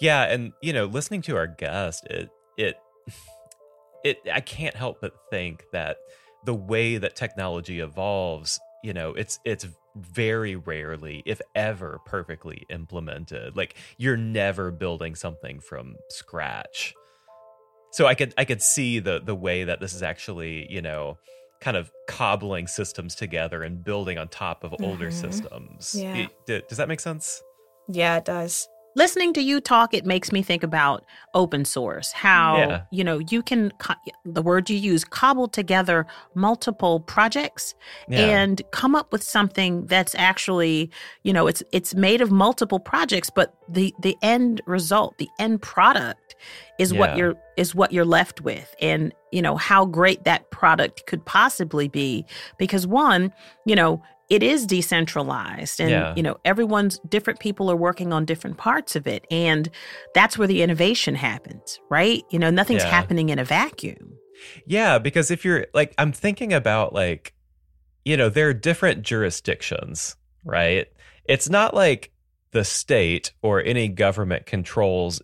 Yeah, 0.00 0.22
and 0.24 0.52
you 0.62 0.72
know, 0.72 0.86
listening 0.86 1.20
to 1.22 1.36
our 1.36 1.46
guest, 1.46 2.06
it 2.06 2.30
it 2.56 2.76
it 4.04 4.18
I 4.32 4.40
can't 4.40 4.74
help 4.74 5.02
but 5.02 5.12
think 5.30 5.64
that 5.72 5.98
the 6.46 6.54
way 6.54 6.96
that 6.96 7.14
technology 7.14 7.80
evolves, 7.80 8.58
you 8.82 8.94
know, 8.94 9.12
it's 9.12 9.38
it's 9.44 9.66
very 9.96 10.56
rarely, 10.56 11.22
if 11.26 11.42
ever, 11.54 12.00
perfectly 12.06 12.64
implemented. 12.70 13.54
Like 13.54 13.74
you're 13.98 14.16
never 14.16 14.70
building 14.70 15.14
something 15.14 15.60
from 15.60 15.96
scratch 16.08 16.94
so 17.98 18.06
I 18.06 18.14
could 18.14 18.32
I 18.38 18.44
could 18.44 18.62
see 18.62 19.00
the 19.00 19.18
the 19.18 19.34
way 19.34 19.64
that 19.64 19.80
this 19.80 19.92
is 19.92 20.04
actually 20.04 20.70
you 20.70 20.80
know 20.80 21.18
kind 21.60 21.76
of 21.76 21.90
cobbling 22.06 22.68
systems 22.68 23.16
together 23.16 23.64
and 23.64 23.82
building 23.82 24.18
on 24.18 24.28
top 24.28 24.62
of 24.62 24.72
older 24.80 25.08
mm-hmm. 25.08 25.30
systems. 25.30 25.96
Yeah. 25.98 26.28
does 26.46 26.78
that 26.78 26.86
make 26.86 27.00
sense? 27.00 27.42
Yeah, 27.88 28.16
it 28.18 28.24
does. 28.24 28.68
Listening 28.94 29.32
to 29.32 29.40
you 29.40 29.60
talk, 29.60 29.94
it 29.94 30.06
makes 30.06 30.30
me 30.30 30.42
think 30.42 30.62
about 30.62 31.04
open 31.34 31.64
source. 31.64 32.12
How 32.12 32.58
yeah. 32.58 32.82
you 32.92 33.02
know 33.02 33.18
you 33.18 33.42
can 33.42 33.72
the 34.24 34.42
word 34.42 34.70
you 34.70 34.76
use 34.76 35.04
cobble 35.04 35.48
together 35.48 36.06
multiple 36.36 37.00
projects 37.00 37.74
yeah. 38.08 38.20
and 38.20 38.62
come 38.70 38.94
up 38.94 39.10
with 39.10 39.24
something 39.24 39.86
that's 39.86 40.14
actually 40.14 40.88
you 41.24 41.32
know 41.32 41.48
it's 41.48 41.64
it's 41.72 41.96
made 41.96 42.20
of 42.20 42.30
multiple 42.30 42.78
projects, 42.78 43.28
but 43.28 43.56
the 43.68 43.92
the 44.00 44.16
end 44.22 44.60
result, 44.66 45.18
the 45.18 45.28
end 45.40 45.62
product 45.62 46.27
is 46.78 46.92
yeah. 46.92 46.98
what 46.98 47.16
you're 47.16 47.34
is 47.56 47.74
what 47.74 47.92
you're 47.92 48.04
left 48.04 48.40
with 48.40 48.74
and 48.80 49.12
you 49.32 49.42
know 49.42 49.56
how 49.56 49.84
great 49.84 50.24
that 50.24 50.50
product 50.50 51.06
could 51.06 51.24
possibly 51.24 51.88
be 51.88 52.24
because 52.58 52.86
one 52.86 53.32
you 53.64 53.74
know 53.74 54.02
it 54.28 54.42
is 54.42 54.66
decentralized 54.66 55.80
and 55.80 55.90
yeah. 55.90 56.14
you 56.16 56.22
know 56.22 56.36
everyone's 56.44 56.98
different 57.08 57.40
people 57.40 57.70
are 57.70 57.76
working 57.76 58.12
on 58.12 58.24
different 58.24 58.56
parts 58.56 58.96
of 58.96 59.06
it 59.06 59.26
and 59.30 59.70
that's 60.14 60.36
where 60.36 60.48
the 60.48 60.62
innovation 60.62 61.14
happens 61.14 61.80
right 61.90 62.24
you 62.30 62.38
know 62.38 62.50
nothing's 62.50 62.82
yeah. 62.82 62.90
happening 62.90 63.28
in 63.28 63.38
a 63.38 63.44
vacuum 63.44 64.14
yeah 64.66 64.98
because 64.98 65.30
if 65.30 65.44
you're 65.44 65.66
like 65.74 65.94
i'm 65.98 66.12
thinking 66.12 66.52
about 66.52 66.92
like 66.92 67.34
you 68.04 68.16
know 68.16 68.28
there 68.28 68.48
are 68.48 68.54
different 68.54 69.02
jurisdictions 69.02 70.16
right 70.44 70.88
it's 71.24 71.48
not 71.48 71.74
like 71.74 72.12
the 72.52 72.64
state 72.64 73.32
or 73.42 73.62
any 73.62 73.88
government 73.88 74.46
controls 74.46 75.20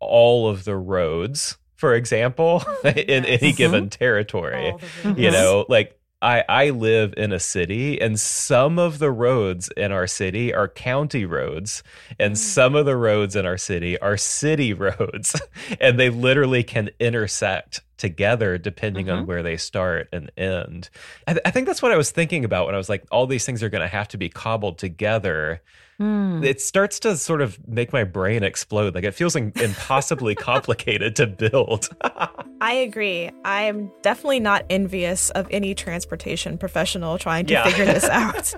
all 0.00 0.48
of 0.48 0.64
the 0.64 0.76
roads 0.76 1.58
for 1.76 1.94
example 1.94 2.64
in 2.84 3.24
yes. 3.24 3.42
any 3.42 3.52
given 3.52 3.88
territory 3.88 4.74
you 5.16 5.30
know 5.30 5.64
like 5.68 5.96
I, 6.22 6.44
I 6.48 6.70
live 6.70 7.14
in 7.16 7.32
a 7.32 7.40
city 7.40 7.98
and 8.00 8.20
some 8.20 8.78
of 8.78 8.98
the 8.98 9.10
roads 9.10 9.70
in 9.74 9.90
our 9.90 10.06
city 10.06 10.52
are 10.52 10.68
county 10.68 11.24
roads 11.24 11.82
and 12.18 12.34
mm. 12.34 12.36
some 12.36 12.74
of 12.74 12.84
the 12.84 12.96
roads 12.96 13.36
in 13.36 13.46
our 13.46 13.56
city 13.56 13.98
are 14.00 14.18
city 14.18 14.74
roads 14.74 15.40
and 15.80 15.98
they 15.98 16.10
literally 16.10 16.62
can 16.62 16.90
intersect 17.00 17.80
together 17.96 18.58
depending 18.58 19.06
mm-hmm. 19.06 19.20
on 19.20 19.26
where 19.26 19.42
they 19.42 19.56
start 19.56 20.08
and 20.12 20.30
end. 20.36 20.90
I, 21.26 21.32
th- 21.32 21.42
I 21.46 21.50
think 21.50 21.66
that's 21.66 21.82
what 21.82 21.92
I 21.92 21.96
was 21.96 22.10
thinking 22.10 22.44
about 22.44 22.66
when 22.66 22.74
I 22.74 22.78
was 22.78 22.88
like, 22.88 23.04
all 23.10 23.26
these 23.26 23.46
things 23.46 23.62
are 23.62 23.70
going 23.70 23.82
to 23.82 23.88
have 23.88 24.08
to 24.08 24.18
be 24.18 24.28
cobbled 24.28 24.78
together 24.78 25.62
Mm. 26.00 26.42
It 26.44 26.62
starts 26.62 26.98
to 27.00 27.16
sort 27.16 27.42
of 27.42 27.58
make 27.68 27.92
my 27.92 28.04
brain 28.04 28.42
explode. 28.42 28.94
Like 28.94 29.04
it 29.04 29.12
feels 29.12 29.36
impossibly 29.36 30.34
complicated 30.36 31.14
to 31.16 31.26
build. 31.26 31.90
I 32.60 32.72
agree. 32.72 33.30
I 33.44 33.62
am 33.62 33.92
definitely 34.00 34.40
not 34.40 34.64
envious 34.70 35.30
of 35.30 35.46
any 35.50 35.74
transportation 35.74 36.56
professional 36.56 37.18
trying 37.18 37.46
to 37.46 37.52
yeah. 37.52 37.64
figure 37.64 37.84
this 37.84 38.04
out. 38.08 38.54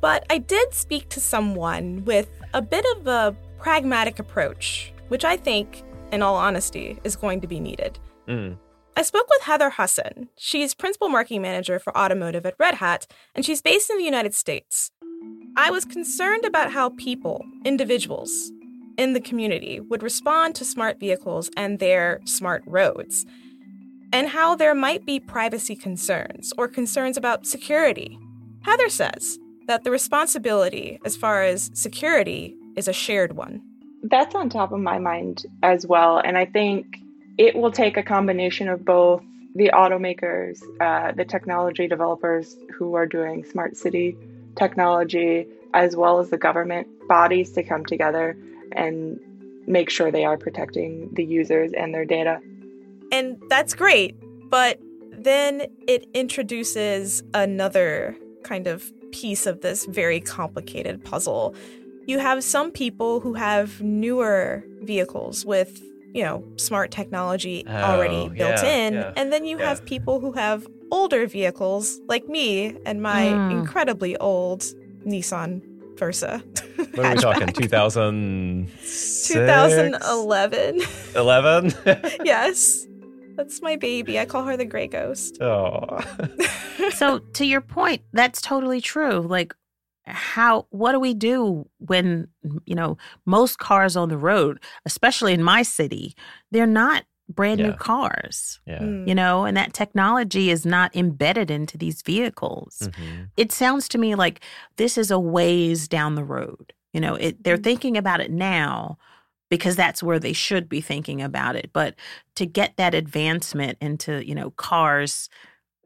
But 0.00 0.24
I 0.30 0.38
did 0.38 0.72
speak 0.72 1.10
to 1.10 1.20
someone 1.20 2.04
with 2.06 2.28
a 2.54 2.62
bit 2.62 2.86
of 2.96 3.06
a 3.06 3.36
pragmatic 3.58 4.18
approach, 4.18 4.92
which 5.08 5.24
I 5.24 5.36
think, 5.36 5.82
in 6.12 6.22
all 6.22 6.36
honesty, 6.36 6.98
is 7.04 7.14
going 7.14 7.42
to 7.42 7.46
be 7.46 7.60
needed. 7.60 7.98
Mm. 8.26 8.56
I 8.98 9.02
spoke 9.02 9.28
with 9.28 9.42
Heather 9.42 9.68
Husson. 9.68 10.30
She's 10.38 10.72
principal 10.72 11.10
marketing 11.10 11.42
manager 11.42 11.78
for 11.78 11.96
automotive 11.96 12.46
at 12.46 12.54
Red 12.58 12.76
Hat, 12.76 13.06
and 13.34 13.44
she's 13.44 13.60
based 13.60 13.90
in 13.90 13.98
the 13.98 14.04
United 14.04 14.32
States. 14.32 14.90
I 15.56 15.70
was 15.70 15.84
concerned 15.84 16.44
about 16.44 16.72
how 16.72 16.90
people, 16.90 17.44
individuals 17.64 18.52
in 18.98 19.14
the 19.14 19.20
community, 19.20 19.80
would 19.80 20.02
respond 20.02 20.54
to 20.56 20.64
smart 20.64 21.00
vehicles 21.00 21.50
and 21.56 21.78
their 21.78 22.20
smart 22.24 22.62
roads, 22.66 23.24
and 24.12 24.28
how 24.28 24.54
there 24.54 24.74
might 24.74 25.06
be 25.06 25.18
privacy 25.18 25.74
concerns 25.74 26.52
or 26.58 26.68
concerns 26.68 27.16
about 27.16 27.46
security. 27.46 28.18
Heather 28.62 28.88
says 28.88 29.38
that 29.66 29.84
the 29.84 29.90
responsibility 29.90 30.98
as 31.04 31.16
far 31.16 31.42
as 31.42 31.70
security 31.74 32.54
is 32.76 32.86
a 32.86 32.92
shared 32.92 33.36
one. 33.36 33.62
That's 34.02 34.34
on 34.34 34.48
top 34.48 34.72
of 34.72 34.80
my 34.80 34.98
mind 34.98 35.44
as 35.62 35.86
well. 35.86 36.18
And 36.18 36.36
I 36.36 36.44
think 36.44 36.98
it 37.38 37.56
will 37.56 37.72
take 37.72 37.96
a 37.96 38.02
combination 38.02 38.68
of 38.68 38.84
both 38.84 39.22
the 39.54 39.70
automakers, 39.72 40.60
uh, 40.80 41.12
the 41.12 41.24
technology 41.24 41.88
developers 41.88 42.56
who 42.76 42.94
are 42.94 43.06
doing 43.06 43.44
smart 43.44 43.76
city 43.76 44.16
technology 44.56 45.46
as 45.74 45.94
well 45.94 46.18
as 46.18 46.30
the 46.30 46.38
government 46.38 46.88
bodies 47.08 47.52
to 47.52 47.62
come 47.62 47.84
together 47.84 48.36
and 48.72 49.20
make 49.66 49.90
sure 49.90 50.10
they 50.10 50.24
are 50.24 50.36
protecting 50.36 51.10
the 51.12 51.24
users 51.24 51.72
and 51.72 51.94
their 51.94 52.04
data. 52.04 52.40
And 53.12 53.40
that's 53.48 53.74
great, 53.74 54.16
but 54.50 54.80
then 55.12 55.66
it 55.86 56.06
introduces 56.14 57.22
another 57.34 58.16
kind 58.42 58.66
of 58.66 58.92
piece 59.12 59.46
of 59.46 59.60
this 59.60 59.86
very 59.86 60.20
complicated 60.20 61.04
puzzle. 61.04 61.54
You 62.06 62.18
have 62.18 62.44
some 62.44 62.70
people 62.70 63.20
who 63.20 63.34
have 63.34 63.80
newer 63.82 64.64
vehicles 64.82 65.44
with, 65.44 65.82
you 66.16 66.22
know, 66.22 66.42
smart 66.56 66.90
technology 66.90 67.62
oh, 67.68 67.74
already 67.74 68.30
built 68.30 68.62
yeah, 68.62 68.86
in, 68.86 68.94
yeah, 68.94 69.12
and 69.16 69.30
then 69.30 69.44
you 69.44 69.58
yeah. 69.58 69.68
have 69.68 69.84
people 69.84 70.18
who 70.18 70.32
have 70.32 70.66
older 70.90 71.26
vehicles 71.26 72.00
like 72.08 72.26
me 72.26 72.74
and 72.86 73.02
my 73.02 73.24
mm. 73.24 73.50
incredibly 73.50 74.16
old 74.16 74.64
Nissan 75.04 75.60
Versa. 75.98 76.42
What 76.94 76.98
are 77.04 77.14
we 77.14 77.20
talking? 77.20 77.48
2000 77.48 78.68
2011. 79.26 80.80
11? 81.14 81.74
yes. 82.24 82.86
That's 83.36 83.60
my 83.60 83.76
baby. 83.76 84.18
I 84.18 84.24
call 84.24 84.44
her 84.44 84.56
the 84.56 84.64
gray 84.64 84.86
ghost. 84.86 85.42
Oh. 85.42 86.00
so 86.94 87.18
to 87.18 87.44
your 87.44 87.60
point, 87.60 88.00
that's 88.14 88.40
totally 88.40 88.80
true. 88.80 89.20
Like 89.20 89.54
how 90.06 90.66
what 90.70 90.92
do 90.92 91.00
we 91.00 91.14
do 91.14 91.68
when 91.78 92.28
you 92.64 92.74
know 92.74 92.96
most 93.24 93.58
cars 93.58 93.96
on 93.96 94.08
the 94.08 94.18
road, 94.18 94.62
especially 94.84 95.32
in 95.32 95.42
my 95.42 95.62
city, 95.62 96.14
they're 96.50 96.66
not 96.66 97.04
brand 97.28 97.60
yeah. 97.60 97.68
new 97.68 97.72
cars. 97.74 98.60
Yeah. 98.66 98.78
Mm. 98.78 99.08
You 99.08 99.14
know, 99.14 99.44
and 99.44 99.56
that 99.56 99.72
technology 99.72 100.50
is 100.50 100.64
not 100.64 100.94
embedded 100.94 101.50
into 101.50 101.76
these 101.76 102.02
vehicles. 102.02 102.78
Mm-hmm. 102.82 103.24
It 103.36 103.52
sounds 103.52 103.88
to 103.88 103.98
me 103.98 104.14
like 104.14 104.40
this 104.76 104.96
is 104.96 105.10
a 105.10 105.18
ways 105.18 105.88
down 105.88 106.14
the 106.14 106.24
road. 106.24 106.72
You 106.92 107.00
know, 107.00 107.16
it, 107.16 107.42
they're 107.42 107.58
mm. 107.58 107.64
thinking 107.64 107.96
about 107.96 108.20
it 108.20 108.30
now 108.30 108.98
because 109.50 109.76
that's 109.76 110.02
where 110.02 110.18
they 110.18 110.32
should 110.32 110.68
be 110.68 110.80
thinking 110.80 111.22
about 111.22 111.56
it. 111.56 111.70
But 111.72 111.94
to 112.36 112.46
get 112.46 112.76
that 112.76 112.94
advancement 112.94 113.78
into, 113.80 114.26
you 114.26 114.34
know, 114.34 114.50
cars 114.52 115.28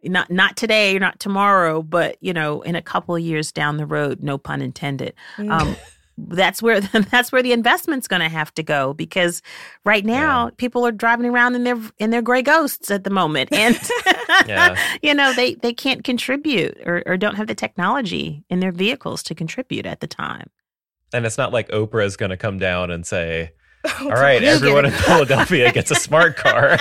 not 0.05 0.31
not 0.31 0.57
today, 0.57 0.99
not 0.99 1.21
tomorrow, 1.21 1.83
but 1.83 2.17
you 2.21 2.33
know, 2.33 2.63
in 2.63 2.75
a 2.75 2.83
couple 2.83 3.15
of 3.15 3.23
years 3.23 3.53
down 3.53 3.77
the 3.77 3.87
road, 3.87 4.23
no 4.23 4.39
pun 4.39 4.63
intended. 4.63 5.15
Mm. 5.37 5.51
Um, 5.51 5.77
that's 6.29 6.63
where 6.63 6.81
that's 7.11 7.33
where 7.33 7.43
the 7.43 7.53
investment's 7.53 8.09
going 8.09 8.21
to 8.21 8.29
have 8.29 8.53
to 8.55 8.63
go 8.63 8.95
because 8.95 9.43
right 9.85 10.05
now 10.05 10.47
yeah. 10.47 10.51
people 10.57 10.87
are 10.87 10.93
driving 10.93 11.27
around 11.27 11.55
in 11.55 11.65
their 11.65 11.79
in 11.99 12.11
their 12.11 12.23
gray 12.23 12.43
ghosts 12.43 12.91
at 12.91 13.05
the 13.05 13.11
moment 13.11 13.51
and 13.53 13.79
yeah. 14.47 14.77
you 15.03 15.15
know 15.15 15.33
they 15.35 15.55
they 15.57 15.73
can't 15.73 16.05
contribute 16.05 16.79
or, 16.87 17.03
or 17.07 17.17
don't 17.17 17.37
have 17.37 17.47
the 17.47 17.55
technology 17.55 18.45
in 18.51 18.61
their 18.61 18.73
vehicles 18.73 19.23
to 19.23 19.35
contribute 19.35 19.87
at 19.87 20.01
the 20.01 20.07
time 20.07 20.49
and 21.13 21.27
it's 21.27 21.39
not 21.39 21.53
like 21.53 21.69
oprah 21.71 22.05
is 22.05 22.17
going 22.17 22.31
to 22.31 22.37
come 22.37 22.59
down 22.59 22.91
and 22.91 23.07
say 23.07 23.53
all 24.03 24.11
right 24.11 24.43
everyone 24.43 24.85
in 24.85 24.93
philadelphia 24.93 25.73
gets 25.73 25.91
a 25.91 25.95
smart 25.95 26.37
car 26.37 26.77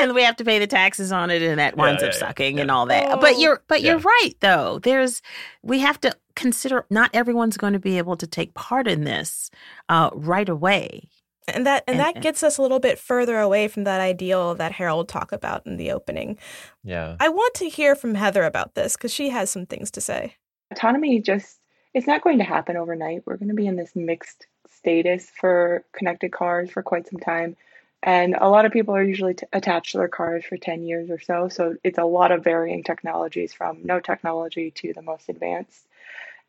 and 0.08 0.14
we 0.14 0.22
have 0.22 0.36
to 0.36 0.44
pay 0.44 0.58
the 0.58 0.66
taxes 0.66 1.12
on 1.12 1.30
it 1.30 1.42
and 1.42 1.58
that 1.58 1.76
winds 1.76 2.02
yeah, 2.02 2.08
up 2.08 2.14
sucking 2.14 2.60
and 2.60 2.70
all 2.70 2.86
that. 2.86 3.06
Oh. 3.10 3.20
But 3.20 3.38
you're 3.38 3.62
but 3.68 3.82
you're 3.82 3.98
right 3.98 4.32
though. 4.40 4.78
There's 4.78 5.22
we 5.62 5.80
have 5.80 6.00
to 6.00 6.16
consider 6.34 6.86
not 6.90 7.10
everyone's 7.12 7.56
going 7.56 7.72
to 7.72 7.78
be 7.78 7.98
able 7.98 8.16
to 8.16 8.26
take 8.26 8.54
part 8.54 8.88
in 8.88 9.04
this 9.04 9.50
uh, 9.88 10.10
right 10.14 10.48
away. 10.48 11.08
And 11.48 11.66
that 11.66 11.84
and, 11.86 11.98
and 11.98 12.16
that 12.16 12.22
gets 12.22 12.42
us 12.42 12.58
a 12.58 12.62
little 12.62 12.80
bit 12.80 12.98
further 12.98 13.38
away 13.38 13.68
from 13.68 13.84
that 13.84 14.00
ideal 14.00 14.54
that 14.54 14.72
Harold 14.72 15.08
talked 15.08 15.32
about 15.32 15.66
in 15.66 15.76
the 15.76 15.90
opening. 15.90 16.38
Yeah. 16.84 17.16
I 17.18 17.28
want 17.28 17.54
to 17.54 17.68
hear 17.68 17.94
from 17.94 18.14
Heather 18.14 18.44
about 18.44 18.74
this 18.74 18.96
because 18.96 19.12
she 19.12 19.30
has 19.30 19.50
some 19.50 19.66
things 19.66 19.90
to 19.92 20.00
say. 20.00 20.36
Autonomy 20.70 21.20
just 21.20 21.58
it's 21.92 22.06
not 22.06 22.22
going 22.22 22.38
to 22.38 22.44
happen 22.44 22.76
overnight. 22.76 23.22
We're 23.26 23.36
going 23.36 23.48
to 23.48 23.54
be 23.54 23.66
in 23.66 23.76
this 23.76 23.96
mixed 23.96 24.46
status 24.68 25.30
for 25.40 25.84
connected 25.92 26.30
cars 26.32 26.70
for 26.70 26.82
quite 26.82 27.08
some 27.08 27.18
time. 27.18 27.56
And 28.02 28.34
a 28.34 28.48
lot 28.48 28.64
of 28.64 28.72
people 28.72 28.94
are 28.94 29.02
usually 29.02 29.34
t- 29.34 29.46
attached 29.52 29.92
to 29.92 29.98
their 29.98 30.08
cars 30.08 30.44
for 30.44 30.56
10 30.56 30.84
years 30.84 31.10
or 31.10 31.18
so. 31.18 31.48
So 31.48 31.76
it's 31.84 31.98
a 31.98 32.04
lot 32.04 32.32
of 32.32 32.42
varying 32.42 32.82
technologies 32.82 33.52
from 33.52 33.84
no 33.84 34.00
technology 34.00 34.70
to 34.72 34.92
the 34.94 35.02
most 35.02 35.28
advanced. 35.28 35.86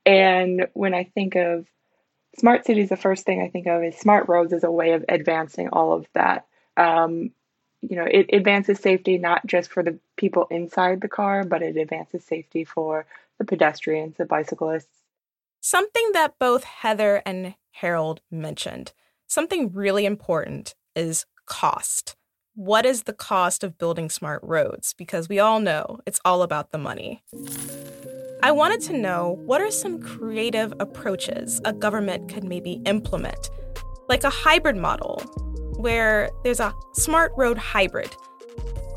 And 0.06 0.68
when 0.74 0.94
I 0.94 1.04
think 1.04 1.36
of 1.36 1.68
smart 2.38 2.66
cities, 2.66 2.90
the 2.90 2.98
first 2.98 3.26
thing 3.26 3.42
I 3.42 3.50
think 3.50 3.68
of 3.68 3.84
is 3.84 3.98
smart 3.98 4.30
roads 4.30 4.54
as 4.54 4.64
a 4.64 4.72
way 4.72 4.94
of 4.94 5.04
advancing 5.10 5.70
all 5.70 5.94
of 5.94 6.08
that. 6.14 6.46
Um, 6.78 7.32
you 7.82 7.96
know, 7.96 8.06
it 8.10 8.30
advances 8.32 8.80
safety 8.80 9.18
not 9.18 9.46
just 9.46 9.72
for 9.72 9.84
the 9.84 9.98
people 10.16 10.48
inside 10.50 11.02
the 11.02 11.08
car, 11.08 11.44
but 11.44 11.62
it 11.62 11.78
advances 11.78 12.24
safety 12.24 12.64
for 12.64 13.06
the 13.40 13.46
pedestrians, 13.46 14.18
the 14.18 14.26
bicyclists. 14.26 15.02
Something 15.60 16.12
that 16.14 16.40
both 16.40 16.64
Heather 16.64 17.22
and 17.26 17.56
Harold 17.72 18.22
mentioned, 18.32 18.94
something 19.28 19.72
really 19.74 20.06
important 20.06 20.76
is 20.96 21.26
cost. 21.46 22.16
What 22.54 22.86
is 22.86 23.04
the 23.04 23.14
cost 23.14 23.64
of 23.64 23.78
building 23.78 24.10
smart 24.10 24.42
roads? 24.44 24.94
Because 24.94 25.30
we 25.30 25.40
all 25.40 25.60
know 25.60 26.00
it's 26.06 26.20
all 26.26 26.42
about 26.42 26.72
the 26.72 26.78
money. 26.78 27.24
I 28.44 28.52
wanted 28.52 28.82
to 28.82 28.98
know 28.98 29.40
what 29.46 29.62
are 29.62 29.72
some 29.72 30.02
creative 30.02 30.74
approaches 30.80 31.62
a 31.64 31.74
government 31.74 32.28
could 32.28 32.44
maybe 32.44 32.82
implement, 32.86 33.50
like 34.10 34.24
a 34.24 34.30
hybrid 34.30 34.76
model 34.76 35.20
where 35.78 36.30
there's 36.44 36.60
a 36.60 36.74
smart 36.94 37.32
road 37.38 37.58
hybrid. 37.58 38.14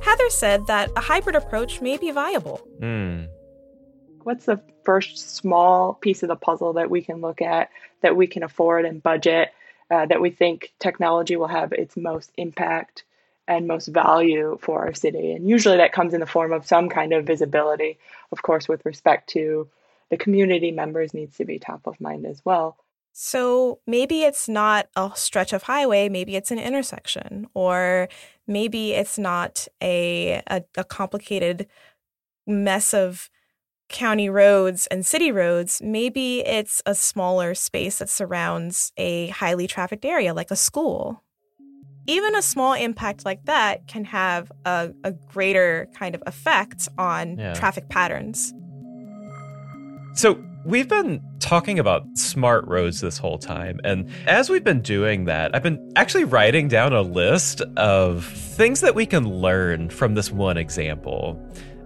Heather 0.03 0.31
said 0.31 0.67
that 0.67 0.91
a 0.97 1.01
hybrid 1.01 1.37
approach 1.37 1.81
may 1.81 1.97
be 1.97 2.11
viable. 2.11 2.61
Mm. 2.81 3.29
What's 4.23 4.47
the 4.47 4.61
first 4.85 5.37
small 5.37 5.95
piece 5.95 6.23
of 6.23 6.29
the 6.29 6.37
puzzle 6.37 6.75
that 6.75 6.91
we 6.91 7.03
can 7.03 7.21
look 7.21 7.41
at 7.41 7.71
that 8.03 8.17
we 8.17 8.27
can 8.27 8.43
afford 8.43 8.85
and 8.85 9.03
budget 9.03 9.51
uh, 9.90 10.07
that 10.07 10.20
we 10.20 10.31
think 10.31 10.73
technology 10.79 11.37
will 11.37 11.49
have 11.49 11.73
its 11.73 11.97
most 11.97 12.31
impact 12.37 13.05
and 13.47 13.66
most 13.66 13.88
value 13.88 14.59
for 14.61 14.87
our 14.87 14.94
city. 14.94 15.33
And 15.33 15.49
usually 15.49 15.77
that 15.77 15.92
comes 15.92 16.14
in 16.14 16.20
the 16.20 16.27
form 16.27 16.53
of 16.53 16.66
some 16.66 16.88
kind 16.88 17.12
of 17.12 17.27
visibility. 17.27 17.99
Of 18.33 18.42
course, 18.42 18.68
with 18.68 18.85
respect 18.87 19.29
to 19.31 19.68
the 20.11 20.16
community 20.16 20.70
members, 20.70 21.12
needs 21.12 21.37
to 21.37 21.44
be 21.44 21.59
top 21.59 21.87
of 21.87 22.01
mind 22.01 22.25
as 22.27 22.42
well. 22.44 22.79
So 23.12 23.79
maybe 23.87 24.23
it's 24.23 24.49
not 24.49 24.88
a 24.97 25.12
stretch 25.14 25.53
of 25.53 25.64
highway, 25.64 26.09
maybe 26.09 26.35
it's 26.35 26.51
an 26.51 26.59
intersection, 26.59 27.47
or 27.55 28.09
maybe 28.49 28.92
it's 28.92 29.18
not 29.18 29.68
a, 29.81 30.42
a, 30.49 30.64
a 30.77 30.83
complicated 30.83 31.68
mess 32.44 32.92
of 32.92 33.31
county 33.88 34.29
roads 34.29 34.87
and 34.88 35.05
city 35.05 35.31
roads, 35.31 35.81
maybe 35.83 36.40
it's 36.40 36.83
a 36.87 36.94
smaller 36.94 37.55
space 37.55 37.99
that 37.99 38.09
surrounds 38.09 38.92
a 38.97 39.29
highly 39.29 39.66
trafficked 39.66 40.05
area 40.05 40.35
like 40.35 40.51
a 40.51 40.57
school. 40.57 41.23
Even 42.07 42.35
a 42.37 42.42
small 42.42 42.75
impact 42.75 43.25
like 43.25 43.44
that 43.47 43.87
can 43.87 44.05
have 44.05 44.53
a, 44.66 44.90
a 45.05 45.12
greater 45.12 45.88
kind 45.97 46.14
of 46.14 46.23
effect 46.27 46.88
on 46.99 47.38
yeah. 47.38 47.55
traffic 47.55 47.88
patterns. 47.88 48.53
So, 50.14 50.42
we've 50.64 50.88
been 50.88 51.23
talking 51.40 51.79
about 51.79 52.05
smart 52.16 52.66
roads 52.66 53.01
this 53.01 53.18
whole 53.18 53.38
time. 53.38 53.81
And 53.85 54.11
as 54.27 54.49
we've 54.49 54.64
been 54.64 54.81
doing 54.81 55.27
that, 55.27 55.55
I've 55.55 55.62
been 55.62 55.92
actually 55.97 56.25
writing 56.25 56.68
down 56.68 56.92
a 56.92 57.03
list 57.03 57.61
of 57.77 58.25
things 58.25 58.81
that 58.81 58.94
we 58.94 59.07
can 59.07 59.29
learn 59.29 59.90
from 59.90 60.14
this 60.14 60.31
one 60.31 60.57
example 60.57 61.38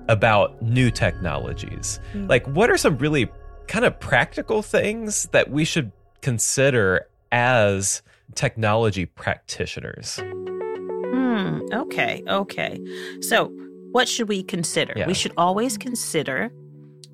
about 0.08 0.60
new 0.62 0.90
technologies. 0.90 2.00
Mm. 2.12 2.28
Like, 2.28 2.46
what 2.46 2.70
are 2.70 2.76
some 2.76 2.96
really 2.98 3.28
kind 3.66 3.84
of 3.84 3.98
practical 4.00 4.62
things 4.62 5.28
that 5.32 5.50
we 5.50 5.64
should 5.64 5.92
consider 6.22 7.06
as 7.30 8.02
technology 8.34 9.06
practitioners? 9.06 10.18
Hmm. 10.20 11.60
Okay. 11.72 12.22
Okay. 12.26 12.80
So, 13.20 13.52
what 13.92 14.08
should 14.08 14.28
we 14.28 14.42
consider? 14.42 14.92
Yeah. 14.96 15.06
We 15.06 15.14
should 15.14 15.32
always 15.36 15.78
consider 15.78 16.50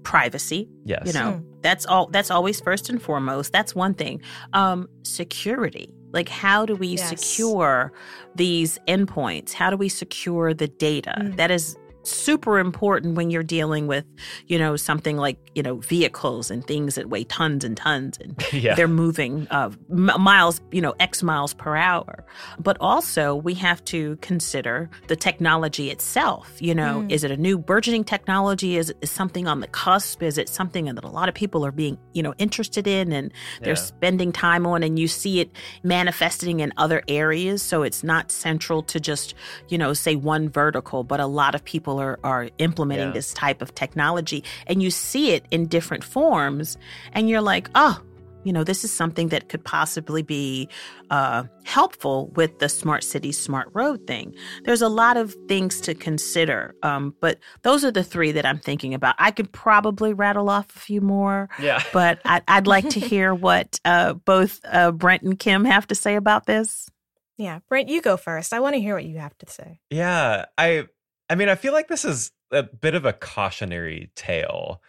privacy. 0.03 0.69
Yes. 0.85 1.07
You 1.07 1.13
know, 1.13 1.33
mm. 1.33 1.63
that's 1.63 1.87
all. 1.87 2.09
That's 2.09 2.31
always 2.31 2.61
first 2.61 2.89
and 2.89 3.01
foremost. 3.01 3.53
That's 3.53 3.75
one 3.75 3.95
thing. 3.95 4.23
Um, 4.53 4.89
security. 5.03 5.93
Like, 6.13 6.29
how 6.29 6.65
do 6.65 6.77
we 6.77 6.89
yes. 6.89 7.09
secure 7.09 7.93
these 8.37 8.79
endpoints? 8.87 9.53
How 9.53 9.71
do 9.71 9.77
we 9.77 9.89
secure 9.89 10.55
the 10.55 10.69
data? 10.69 11.17
Mm. 11.19 11.37
That 11.37 11.51
is 11.51 11.77
super 12.05 12.59
important 12.59 13.17
when 13.17 13.31
you're 13.31 13.43
dealing 13.43 13.87
with, 13.87 14.05
you 14.47 14.59
know, 14.59 14.77
something 14.77 15.17
like, 15.17 15.39
you 15.55 15.63
know, 15.63 15.77
vehicles 15.77 16.51
and 16.51 16.67
things 16.67 16.95
that 16.95 17.09
weigh 17.09 17.25
tons 17.25 17.65
and 17.65 17.77
tons 17.77 18.19
and 18.19 18.43
yeah. 18.53 18.75
they're 18.75 18.89
moving 18.89 19.47
uh, 19.51 19.71
miles, 19.89 20.61
you 20.71 20.81
know, 20.81 20.95
X 21.01 21.23
miles 21.23 21.55
per 21.55 21.77
hour. 21.77 22.25
But 22.59 22.77
also, 22.81 23.35
we 23.35 23.55
have 23.55 23.85
to 23.87 24.17
consider 24.17 24.91
the 25.09 25.17
technology 25.17 25.91
itself. 25.91 26.57
You 26.61 26.75
know, 26.75 27.03
mm. 27.03 27.11
is 27.11 27.25
it 27.25 27.31
a 27.31 27.37
new 27.37 27.59
burgeoning 27.59 28.05
technology? 28.05 28.77
Is, 28.77 28.93
is 29.01 29.11
something 29.11 29.47
on 29.47 29.61
the 29.61 29.69
cusp? 29.69 30.23
Is 30.23 30.39
it 30.39 30.49
something 30.49 30.87
that 30.87 31.05
a 31.05 31.09
lot 31.09 31.29
of 31.29 31.35
people 31.35 31.65
are 31.65 31.73
being, 31.73 31.99
you 32.13 32.23
know, 32.23 32.35
interested 32.39 32.87
in 32.87 33.13
and 33.13 33.33
they're 33.61 33.71
yeah. 33.71 33.75
spending 33.75 34.33
time 34.33 34.67
on 34.67 34.83
and 34.83 34.99
you 34.99 35.09
see 35.09 35.41
it 35.41 35.51
manifesting 35.83 36.61
in 36.61 36.73
other 36.77 37.03
areas? 37.09 37.63
So 37.63 37.83
it's 37.83 38.05
not 38.05 38.31
central 38.31 38.83
to 38.85 39.01
just, 39.01 39.35
you 39.69 39.79
know, 39.79 39.93
say 39.93 40.17
one 40.17 40.49
vertical, 40.49 41.05
but 41.05 41.21
a 41.21 41.27
lot 41.27 41.55
of 41.55 41.65
people 41.65 41.94
people 41.95 42.01
are, 42.01 42.19
are 42.25 42.49
implementing 42.59 43.09
yeah. 43.09 43.15
this 43.15 43.33
type 43.35 43.63
of 43.63 43.75
technology 43.75 44.43
and 44.67 44.83
you 44.83 44.91
see 44.91 45.33
it 45.33 45.45
in 45.51 45.67
different 45.67 46.05
forms 46.05 46.77
and 47.13 47.29
you're 47.29 47.41
like, 47.41 47.69
oh, 47.75 48.01
you 48.45 48.53
know, 48.53 48.63
this 48.63 48.85
is 48.85 48.93
something 48.93 49.29
that 49.29 49.49
could 49.49 49.65
possibly 49.65 50.21
be 50.23 50.69
uh, 51.09 51.45
helpful 51.65 52.31
with 52.37 52.59
the 52.59 52.69
smart 52.69 53.03
city, 53.03 53.33
smart 53.33 53.71
road 53.73 54.07
thing. 54.07 54.35
There's 54.65 54.83
a 54.83 54.89
lot 54.89 55.17
of 55.17 55.35
things 55.49 55.81
to 55.83 55.95
consider, 55.95 56.75
um, 56.83 57.15
but 57.21 57.39
those 57.63 57.85
are 57.85 57.91
the 57.91 58.05
three 58.05 58.33
that 58.33 58.45
I'm 58.45 58.59
thinking 58.59 58.93
about. 58.93 59.15
I 59.19 59.31
could 59.31 59.51
probably 59.51 60.13
rattle 60.13 60.51
off 60.51 60.77
a 60.77 60.79
few 60.79 61.01
more, 61.01 61.49
yeah. 61.59 61.83
but 61.95 62.21
I, 62.27 62.43
would 62.55 62.67
like 62.67 62.91
to 62.91 63.01
hear 63.01 63.35
what 63.35 63.81
uh, 63.87 64.13
both 64.13 64.61
uh, 64.71 64.93
Brent 64.93 65.23
and 65.23 65.39
Kim 65.39 65.65
have 65.65 65.87
to 65.87 65.95
say 65.95 66.15
about 66.15 66.45
this. 66.45 66.91
Yeah, 67.39 67.61
Brent, 67.69 67.89
you 67.89 68.03
go 68.03 68.19
first. 68.19 68.53
I 68.53 68.61
want 68.61 68.75
to 68.75 68.81
hear 68.81 68.95
what 68.95 69.07
you 69.07 69.19
have 69.19 69.37
to 69.39 69.51
say. 69.51 69.81
Yeah, 69.91 70.45
I 70.59 70.87
I 71.35 71.37
mean, 71.37 71.49
I 71.49 71.57
feel 71.57 71.73
like 71.73 71.89
this 71.89 72.05
is 72.05 72.31
a 72.53 72.63
bit 72.63 72.95
of 72.95 73.05
a 73.05 73.13
cautionary 73.13 74.13
tale 74.15 74.81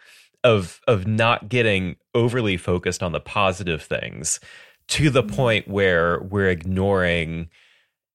of 0.44 0.80
of 0.86 1.04
not 1.04 1.48
getting 1.48 1.96
overly 2.14 2.56
focused 2.56 3.02
on 3.02 3.10
the 3.10 3.18
positive 3.18 3.82
things 3.82 4.38
to 4.86 5.10
the 5.10 5.24
mm-hmm. 5.24 5.34
point 5.34 5.66
where 5.66 6.20
we're 6.20 6.48
ignoring 6.48 7.48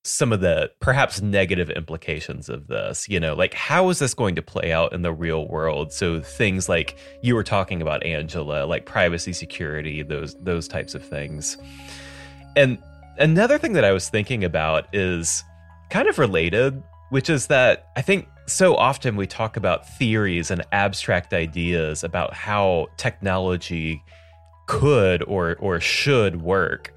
some 0.06 0.32
of 0.32 0.40
the 0.40 0.72
perhaps 0.80 1.22
negative 1.22 1.70
implications 1.72 2.48
of 2.48 2.68
this 2.68 3.10
you 3.10 3.20
know 3.20 3.36
like 3.36 3.54
how 3.54 3.90
is 3.90 4.00
this 4.00 4.14
going 4.14 4.36
to 4.36 4.42
play 4.42 4.72
out 4.72 4.94
in 4.94 5.02
the 5.02 5.12
real 5.12 5.46
world 5.50 5.92
so 5.92 6.22
things 6.22 6.70
like 6.70 6.98
you 7.22 7.36
were 7.36 7.44
talking 7.44 7.82
about 7.82 8.02
angela 8.06 8.66
like 8.66 8.86
privacy 8.86 9.34
security 9.34 10.02
those 10.02 10.36
those 10.42 10.70
types 10.70 10.96
of 10.96 11.04
things 11.04 11.58
and 12.56 12.82
another 13.18 13.58
thing 13.58 13.74
that 13.74 13.84
i 13.84 13.92
was 13.92 14.08
thinking 14.08 14.44
about 14.44 14.88
is 14.94 15.44
kind 15.90 16.08
of 16.08 16.18
related 16.18 16.82
which 17.12 17.30
is 17.30 17.48
that 17.48 17.90
I 17.98 18.02
think 18.02 18.28
so 18.48 18.76
often 18.76 19.18
we 19.18 19.28
talk 19.28 19.58
about 19.58 19.88
theories 19.98 20.50
and 20.50 20.66
abstract 20.72 21.34
ideas 21.34 22.04
about 22.06 22.34
how 22.34 22.88
technology 22.98 24.02
could 24.66 25.22
or 25.24 25.58
or 25.60 25.80
should 25.82 26.42
work. 26.42 26.94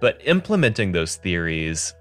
But 0.00 0.20
implementing 0.24 0.92
those 0.92 1.16
theories 1.16 1.94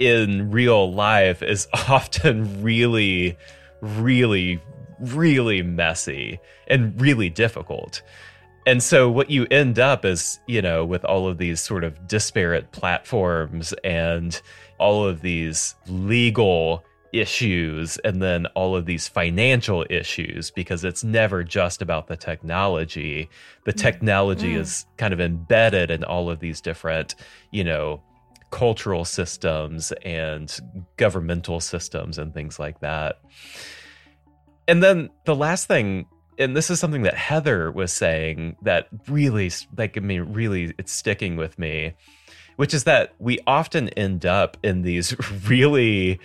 in 0.00 0.50
real 0.50 0.92
life 0.92 1.40
is 1.40 1.68
often 1.88 2.62
really 2.62 3.38
really 3.80 4.60
really 4.98 5.62
messy 5.62 6.40
and 6.66 7.00
really 7.00 7.30
difficult. 7.30 8.02
And 8.66 8.80
so 8.82 9.10
what 9.10 9.30
you 9.30 9.46
end 9.50 9.80
up 9.80 10.04
is, 10.04 10.38
you 10.46 10.62
know, 10.62 10.84
with 10.84 11.04
all 11.04 11.26
of 11.26 11.38
these 11.38 11.60
sort 11.60 11.82
of 11.82 12.06
disparate 12.06 12.70
platforms 12.70 13.72
and 13.82 14.40
all 14.82 15.06
of 15.06 15.22
these 15.22 15.76
legal 15.86 16.84
issues 17.12 17.98
and 17.98 18.20
then 18.20 18.46
all 18.54 18.74
of 18.74 18.86
these 18.86 19.06
financial 19.06 19.86
issues 19.90 20.50
because 20.50 20.82
it's 20.82 21.04
never 21.04 21.44
just 21.44 21.82
about 21.82 22.08
the 22.08 22.16
technology. 22.16 23.28
The 23.64 23.72
mm. 23.72 23.80
technology 23.80 24.54
mm. 24.54 24.58
is 24.58 24.86
kind 24.96 25.14
of 25.14 25.20
embedded 25.20 25.90
in 25.90 26.02
all 26.04 26.28
of 26.30 26.40
these 26.40 26.60
different, 26.60 27.14
you 27.52 27.62
know, 27.64 28.02
cultural 28.50 29.04
systems 29.04 29.92
and 30.04 30.58
governmental 30.96 31.60
systems 31.60 32.18
and 32.18 32.34
things 32.34 32.58
like 32.58 32.80
that. 32.80 33.20
And 34.66 34.82
then 34.82 35.10
the 35.24 35.36
last 35.36 35.68
thing 35.68 36.06
and 36.38 36.56
this 36.56 36.70
is 36.70 36.80
something 36.80 37.02
that 37.02 37.14
Heather 37.14 37.70
was 37.70 37.92
saying 37.92 38.56
that 38.62 38.88
really 39.06 39.50
like 39.76 39.96
I 39.96 40.00
mean 40.00 40.32
really 40.32 40.74
it's 40.78 40.92
sticking 40.92 41.36
with 41.36 41.58
me 41.58 41.94
which 42.56 42.74
is 42.74 42.84
that 42.84 43.14
we 43.18 43.38
often 43.46 43.88
end 43.90 44.26
up 44.26 44.56
in 44.62 44.82
these 44.82 45.16
really 45.46 46.20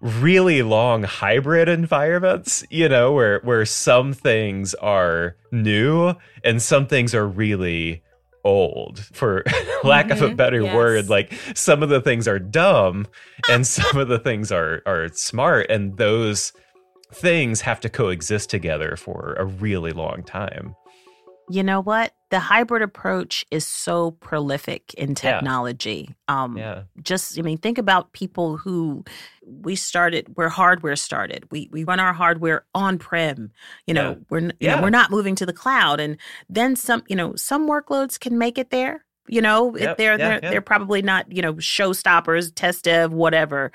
really 0.00 0.62
long 0.62 1.04
hybrid 1.04 1.68
environments 1.68 2.64
you 2.70 2.88
know 2.88 3.12
where 3.12 3.38
where 3.40 3.64
some 3.64 4.12
things 4.12 4.74
are 4.74 5.36
new 5.52 6.12
and 6.42 6.60
some 6.60 6.86
things 6.86 7.14
are 7.14 7.26
really 7.26 8.02
old 8.44 8.98
for 9.12 9.44
lack 9.84 10.06
mm-hmm. 10.06 10.12
of 10.12 10.22
a 10.22 10.26
mm-hmm. 10.26 10.36
better 10.36 10.60
yes. 10.60 10.74
word 10.74 11.08
like 11.08 11.32
some 11.54 11.84
of 11.84 11.88
the 11.88 12.00
things 12.00 12.26
are 12.26 12.40
dumb 12.40 13.06
and 13.48 13.64
some 13.66 13.96
of 13.96 14.08
the 14.08 14.18
things 14.18 14.50
are 14.50 14.82
are 14.86 15.08
smart 15.10 15.70
and 15.70 15.96
those 15.96 16.52
things 17.14 17.60
have 17.60 17.78
to 17.78 17.88
coexist 17.88 18.50
together 18.50 18.96
for 18.96 19.36
a 19.38 19.44
really 19.44 19.92
long 19.92 20.24
time 20.24 20.74
you 21.48 21.62
know 21.62 21.80
what? 21.80 22.14
The 22.32 22.40
hybrid 22.40 22.80
approach 22.80 23.44
is 23.50 23.66
so 23.66 24.12
prolific 24.12 24.94
in 24.94 25.14
technology. 25.14 26.16
Yeah. 26.28 26.42
Um, 26.42 26.56
yeah. 26.56 26.82
Just, 27.02 27.38
I 27.38 27.42
mean, 27.42 27.58
think 27.58 27.76
about 27.76 28.12
people 28.12 28.56
who 28.56 29.04
we 29.44 29.76
started 29.76 30.28
where 30.34 30.48
hardware 30.48 30.96
started. 30.96 31.44
We 31.50 31.68
we 31.70 31.84
run 31.84 32.00
our 32.00 32.14
hardware 32.14 32.64
on 32.74 32.96
prem. 32.96 33.52
You 33.86 33.92
know, 33.92 34.10
yeah. 34.12 34.16
we're 34.30 34.40
you 34.40 34.52
yeah. 34.60 34.76
know 34.76 34.82
we're 34.82 34.88
not 34.88 35.10
moving 35.10 35.34
to 35.36 35.44
the 35.44 35.52
cloud, 35.52 36.00
and 36.00 36.16
then 36.48 36.74
some. 36.74 37.02
You 37.06 37.16
know, 37.16 37.34
some 37.36 37.68
workloads 37.68 38.18
can 38.18 38.38
make 38.38 38.56
it 38.56 38.70
there. 38.70 39.04
You 39.28 39.42
know, 39.42 39.76
yep, 39.76 39.98
they're 39.98 40.18
yeah, 40.18 40.40
they're 40.40 40.50
they're 40.50 40.60
probably 40.62 41.02
not 41.02 41.30
you 41.30 41.42
know 41.42 41.54
showstoppers, 41.54 42.50
test 42.54 42.84
dev, 42.84 43.12
whatever. 43.12 43.72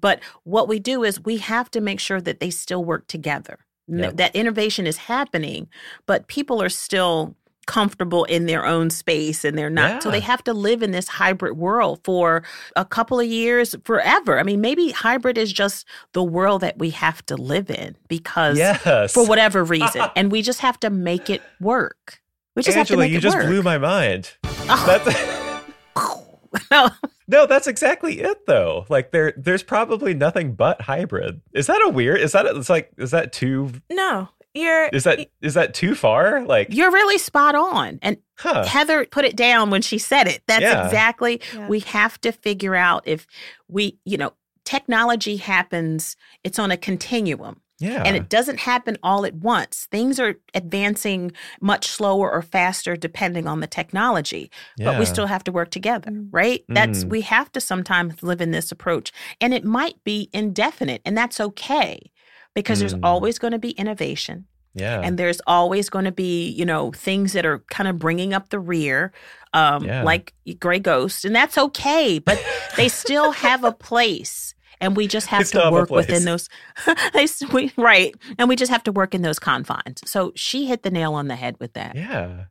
But 0.00 0.20
what 0.42 0.66
we 0.66 0.80
do 0.80 1.04
is 1.04 1.22
we 1.22 1.36
have 1.36 1.70
to 1.70 1.80
make 1.80 2.00
sure 2.00 2.20
that 2.20 2.40
they 2.40 2.50
still 2.50 2.84
work 2.84 3.06
together. 3.06 3.60
Yep. 3.88 4.16
That 4.18 4.36
innovation 4.36 4.86
is 4.86 4.96
happening, 4.96 5.68
but 6.06 6.28
people 6.28 6.62
are 6.62 6.68
still 6.68 7.34
comfortable 7.70 8.24
in 8.24 8.46
their 8.46 8.66
own 8.66 8.90
space 8.90 9.44
and 9.44 9.56
they're 9.56 9.70
not 9.70 9.90
yeah. 9.90 9.98
so 10.00 10.10
they 10.10 10.18
have 10.18 10.42
to 10.42 10.52
live 10.52 10.82
in 10.82 10.90
this 10.90 11.06
hybrid 11.06 11.56
world 11.56 12.00
for 12.02 12.42
a 12.74 12.84
couple 12.84 13.20
of 13.20 13.28
years 13.28 13.76
forever 13.84 14.40
i 14.40 14.42
mean 14.42 14.60
maybe 14.60 14.90
hybrid 14.90 15.38
is 15.38 15.52
just 15.52 15.86
the 16.12 16.22
world 16.22 16.62
that 16.62 16.76
we 16.78 16.90
have 16.90 17.24
to 17.24 17.36
live 17.36 17.70
in 17.70 17.96
because 18.08 18.58
yes. 18.58 19.12
for 19.12 19.24
whatever 19.24 19.62
reason 19.76 20.02
and 20.16 20.32
we 20.32 20.42
just 20.42 20.58
have 20.58 20.80
to 20.80 20.90
make 20.90 21.30
it 21.30 21.40
work 21.60 22.20
we 22.56 22.62
just 22.64 22.76
Angela, 22.76 22.80
have 22.80 22.88
to 22.88 22.96
make 22.96 23.12
you 23.12 23.18
it 23.18 23.20
just 23.20 23.36
work. 23.36 23.46
blew 23.46 23.62
my 23.62 23.78
mind 23.78 24.32
oh. 24.44 26.26
no 26.72 26.90
No, 27.28 27.46
that's 27.46 27.68
exactly 27.68 28.18
it 28.18 28.46
though. 28.46 28.86
Like 28.88 29.12
there 29.12 29.32
there's 29.36 29.62
probably 29.62 30.14
nothing 30.14 30.54
but 30.54 30.80
hybrid. 30.80 31.40
Is 31.54 31.68
that 31.68 31.80
a 31.84 31.88
weird? 31.88 32.20
Is 32.20 32.32
that 32.32 32.44
it's 32.44 32.68
like 32.68 32.90
is 32.98 33.12
that 33.12 33.32
too 33.32 33.70
No. 33.88 34.28
You're 34.54 34.88
Is 34.88 35.04
that 35.04 35.28
is 35.40 35.54
that 35.54 35.74
too 35.74 35.94
far? 35.94 36.44
Like 36.44 36.68
You're 36.70 36.90
really 36.90 37.18
spot 37.18 37.54
on. 37.54 37.98
And 38.02 38.16
huh. 38.38 38.64
Heather 38.64 39.06
put 39.06 39.24
it 39.24 39.36
down 39.36 39.70
when 39.70 39.82
she 39.82 39.98
said 39.98 40.26
it. 40.26 40.42
That's 40.46 40.62
Yeah. 40.62 40.84
exactly 40.86 41.40
Yeah. 41.54 41.68
we 41.68 41.80
have 41.80 42.20
to 42.22 42.32
figure 42.32 42.74
out 42.74 43.02
if 43.06 43.26
we, 43.68 43.98
you 44.04 44.16
know, 44.18 44.32
technology 44.64 45.36
happens, 45.36 46.16
it's 46.44 46.58
on 46.58 46.70
a 46.70 46.76
continuum. 46.76 47.60
Yeah. 47.78 48.02
And 48.04 48.14
it 48.14 48.28
doesn't 48.28 48.58
happen 48.60 48.98
all 49.02 49.24
at 49.24 49.34
once. 49.36 49.88
Things 49.90 50.20
are 50.20 50.34
advancing 50.52 51.32
much 51.62 51.86
slower 51.86 52.30
or 52.30 52.42
faster 52.42 52.94
depending 52.94 53.46
on 53.46 53.60
the 53.60 53.66
technology, 53.66 54.50
but 54.76 54.98
we 54.98 55.06
still 55.06 55.26
have 55.26 55.42
to 55.44 55.52
work 55.52 55.70
together, 55.70 56.10
Mm. 56.10 56.28
right? 56.30 56.62
That's 56.68 57.04
Mm. 57.04 57.08
we 57.08 57.20
have 57.22 57.50
to 57.52 57.60
sometimes 57.60 58.22
live 58.22 58.42
in 58.42 58.50
this 58.50 58.70
approach. 58.70 59.12
And 59.40 59.54
it 59.54 59.64
might 59.64 59.96
be 60.04 60.28
indefinite, 60.34 61.00
and 61.06 61.16
that's 61.16 61.40
okay 61.40 62.10
because 62.54 62.80
there's 62.80 62.94
Mm. 62.94 63.00
always 63.04 63.38
going 63.38 63.52
to 63.52 63.58
be 63.58 63.70
innovation 63.70 64.46
yeah. 64.74 65.00
and 65.02 65.18
there's 65.18 65.40
always 65.46 65.88
going 65.90 66.04
to 66.04 66.12
be 66.12 66.48
you 66.50 66.64
know 66.64 66.90
things 66.92 67.32
that 67.32 67.44
are 67.46 67.60
kind 67.70 67.88
of 67.88 67.98
bringing 67.98 68.32
up 68.34 68.48
the 68.50 68.58
rear 68.58 69.12
um 69.52 69.84
Yeah. 69.84 70.02
like 70.02 70.32
gray 70.58 70.78
ghost 70.78 71.24
and 71.24 71.34
that's 71.34 71.56
okay 71.58 72.18
but 72.18 72.42
they 72.76 72.88
still 72.88 73.32
have 73.32 73.64
a 73.64 73.72
place 73.72 74.54
and 74.80 74.96
we 74.96 75.06
just 75.06 75.26
have 75.34 75.46
still 75.46 75.62
to 75.62 75.70
work 75.70 75.90
within 75.90 76.24
those 76.24 76.48
they, 77.12 77.26
we, 77.52 77.72
right 77.76 78.14
and 78.38 78.48
we 78.48 78.56
just 78.56 78.70
have 78.70 78.82
to 78.84 78.92
work 78.92 79.14
in 79.14 79.22
those 79.22 79.38
confines 79.38 80.00
so 80.04 80.32
she 80.34 80.66
hit 80.66 80.82
the 80.82 80.90
nail 80.90 81.14
on 81.14 81.28
the 81.28 81.36
head 81.36 81.56
with 81.60 81.72
that 81.74 81.94
yeah. 81.96 82.44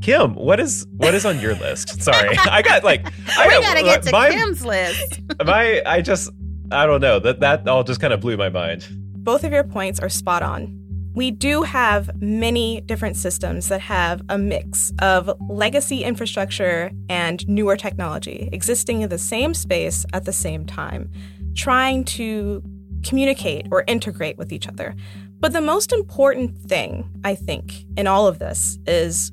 Kim, 0.00 0.34
what 0.34 0.60
is 0.60 0.86
what 0.96 1.14
is 1.14 1.24
on 1.26 1.38
your 1.40 1.54
list? 1.54 2.02
Sorry, 2.02 2.36
I 2.50 2.62
got 2.62 2.84
like 2.84 3.06
I 3.38 3.46
we 3.46 3.54
got, 3.54 3.62
gotta 3.62 3.82
get 3.82 4.02
to 4.04 4.12
my, 4.12 4.30
kim's 4.30 4.64
list 4.64 5.20
my 5.44 5.82
I 5.84 6.00
just 6.00 6.30
I 6.70 6.86
don't 6.86 7.00
know 7.00 7.18
that 7.20 7.40
that 7.40 7.68
all 7.68 7.84
just 7.84 8.00
kind 8.00 8.12
of 8.12 8.20
blew 8.20 8.36
my 8.36 8.48
mind. 8.48 8.86
Both 9.24 9.42
of 9.42 9.52
your 9.52 9.64
points 9.64 9.98
are 9.98 10.10
spot 10.10 10.42
on. 10.42 10.78
We 11.14 11.30
do 11.30 11.62
have 11.62 12.20
many 12.20 12.82
different 12.82 13.16
systems 13.16 13.68
that 13.68 13.80
have 13.80 14.20
a 14.28 14.36
mix 14.36 14.92
of 15.00 15.30
legacy 15.48 16.04
infrastructure 16.04 16.90
and 17.08 17.46
newer 17.48 17.76
technology 17.76 18.50
existing 18.52 19.00
in 19.00 19.08
the 19.08 19.18
same 19.18 19.54
space 19.54 20.04
at 20.12 20.26
the 20.26 20.32
same 20.32 20.66
time, 20.66 21.10
trying 21.54 22.04
to 22.04 22.62
communicate 23.02 23.68
or 23.70 23.84
integrate 23.86 24.36
with 24.36 24.52
each 24.52 24.68
other. 24.68 24.94
But 25.40 25.52
the 25.52 25.60
most 25.60 25.92
important 25.92 26.58
thing, 26.58 27.08
I 27.24 27.34
think, 27.34 27.86
in 27.96 28.06
all 28.06 28.26
of 28.26 28.38
this 28.38 28.78
is 28.86 29.32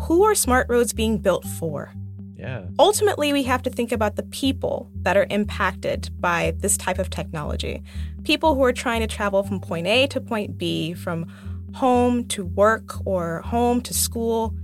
who 0.00 0.24
are 0.24 0.34
smart 0.34 0.68
roads 0.70 0.92
being 0.92 1.18
built 1.18 1.44
for? 1.44 1.92
Yeah. 2.38 2.66
ultimately 2.78 3.32
we 3.32 3.42
have 3.44 3.62
to 3.64 3.70
think 3.70 3.90
about 3.90 4.14
the 4.14 4.22
people 4.22 4.90
that 5.02 5.16
are 5.16 5.26
impacted 5.28 6.08
by 6.20 6.54
this 6.58 6.76
type 6.76 7.00
of 7.00 7.10
technology. 7.10 7.82
People 8.22 8.54
who 8.54 8.62
are 8.62 8.72
trying 8.72 9.00
to 9.00 9.08
travel 9.08 9.42
from 9.42 9.60
point 9.60 9.86
a 9.86 10.06
to 10.08 10.20
point 10.20 10.56
b 10.56 10.94
from 10.94 11.26
home 11.74 12.24
to 12.28 12.44
work 12.44 13.04
or 13.04 13.42
home 13.42 13.80
to 13.82 13.92
school. 13.92 14.54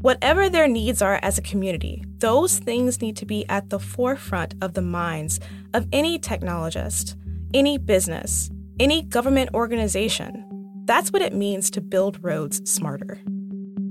Whatever 0.00 0.48
their 0.48 0.66
needs 0.66 1.02
are 1.02 1.20
as 1.22 1.36
a 1.36 1.42
community 1.42 2.04
those 2.20 2.58
things 2.58 3.00
need 3.00 3.16
to 3.16 3.26
be 3.26 3.46
at 3.48 3.70
the 3.70 3.78
forefront 3.78 4.54
of 4.62 4.74
the 4.74 4.82
minds 4.82 5.40
of 5.74 5.86
any 5.92 6.18
technologist 6.18 7.16
any 7.52 7.76
business 7.76 8.50
any 8.80 9.02
government 9.02 9.50
organization. 9.52 10.46
That's 10.86 11.12
what 11.12 11.20
it 11.20 11.34
means 11.34 11.70
to 11.72 11.82
build 11.82 12.24
roads 12.24 12.68
smarter. 12.68 13.20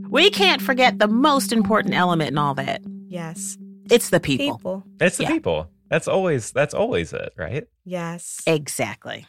We 0.09 0.31
can't 0.31 0.61
forget 0.61 0.97
the 0.97 1.07
most 1.07 1.53
important 1.53 1.93
element 1.93 2.31
in 2.31 2.37
all 2.39 2.55
that 2.55 2.81
yes 3.09 3.57
it's 3.89 4.09
the 4.11 4.19
people, 4.19 4.57
people 4.57 4.83
It's 5.01 5.17
the 5.17 5.23
Yeah. 5.23 5.29
people. 5.29 5.69
That's 5.89 6.07
always 6.07 6.51
that's 6.51 6.73
always 6.75 7.11
it, 7.13 7.33
right? 7.37 7.65
yes 7.83 8.41
Exactly. 8.45 9.25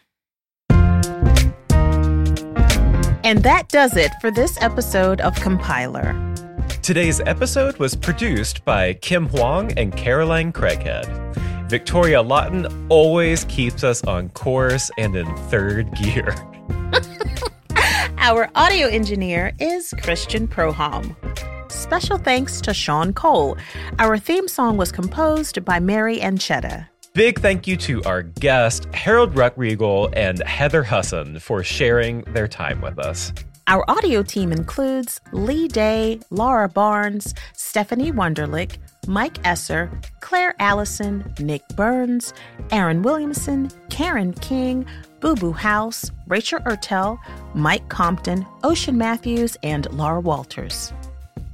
And 3.22 3.42
that 3.42 3.68
does 3.68 3.96
it 3.96 4.10
for 4.20 4.30
this 4.30 4.60
episode 4.60 5.20
of 5.20 5.34
Compiler. 5.36 6.14
Today's 6.82 7.20
episode 7.20 7.76
was 7.78 7.94
produced 7.94 8.64
by 8.64 8.94
Kim 8.94 9.28
Huang 9.28 9.72
and 9.78 9.94
Caroline 9.96 10.52
Craighead. 10.52 11.06
Victoria 11.68 12.20
Lawton 12.22 12.66
always 12.88 13.44
keeps 13.44 13.84
us 13.84 14.02
on 14.04 14.28
course 14.30 14.90
and 14.98 15.14
in 15.16 15.26
third 15.48 15.94
gear. 15.94 16.34
Our 18.18 18.48
audio 18.54 18.88
engineer 18.88 19.52
is 19.60 19.94
Christian 20.02 20.48
Prohom. 20.48 21.14
Special 21.90 22.18
thanks 22.18 22.61
to 22.61 22.72
Sean 22.72 23.12
Cole. 23.12 23.57
Our 23.98 24.16
theme 24.16 24.46
song 24.46 24.76
was 24.76 24.92
composed 24.92 25.64
by 25.64 25.81
Mary 25.81 26.18
Ancheta. 26.18 26.87
Big 27.14 27.40
thank 27.40 27.66
you 27.66 27.76
to 27.79 28.00
our 28.05 28.22
guest, 28.22 28.87
Harold 28.94 29.35
Ruckriegel 29.35 30.12
and 30.16 30.40
Heather 30.44 30.85
Husson, 30.85 31.40
for 31.40 31.64
sharing 31.64 32.20
their 32.33 32.46
time 32.46 32.81
with 32.81 33.00
us. 33.00 33.33
Our 33.66 33.85
audio 33.90 34.22
team 34.22 34.53
includes 34.53 35.20
Lee 35.33 35.66
Day, 35.66 36.20
Laura 36.31 36.68
Barnes, 36.68 37.35
Stephanie 37.55 38.12
Wunderlich, 38.12 38.79
Mike 39.09 39.44
Esser, 39.44 39.90
Claire 40.20 40.55
Allison, 40.61 41.35
Nick 41.40 41.66
Burns, 41.74 42.33
Aaron 42.70 43.03
Williamson, 43.03 43.68
Karen 43.88 44.33
King, 44.35 44.87
Boo 45.18 45.35
Boo 45.35 45.50
House, 45.50 46.12
Rachel 46.29 46.61
Ertel, 46.61 47.18
Mike 47.53 47.88
Compton, 47.88 48.46
Ocean 48.62 48.96
Matthews, 48.96 49.57
and 49.64 49.92
Laura 49.92 50.20
Walters. 50.20 50.92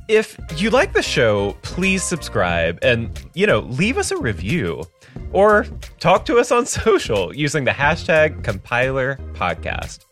If 0.08 0.38
you 0.56 0.70
like 0.70 0.92
the 0.92 1.02
show, 1.02 1.56
please 1.62 2.02
subscribe 2.02 2.78
and, 2.82 3.10
you 3.34 3.46
know, 3.46 3.60
leave 3.60 3.98
us 3.98 4.12
a 4.12 4.16
review 4.16 4.84
or 5.32 5.66
talk 5.98 6.24
to 6.26 6.38
us 6.38 6.52
on 6.52 6.64
social 6.84 7.34
using 7.34 7.64
the 7.64 7.72
hashtag 7.72 8.44
compiler 8.44 9.18
podcast. 9.32 10.04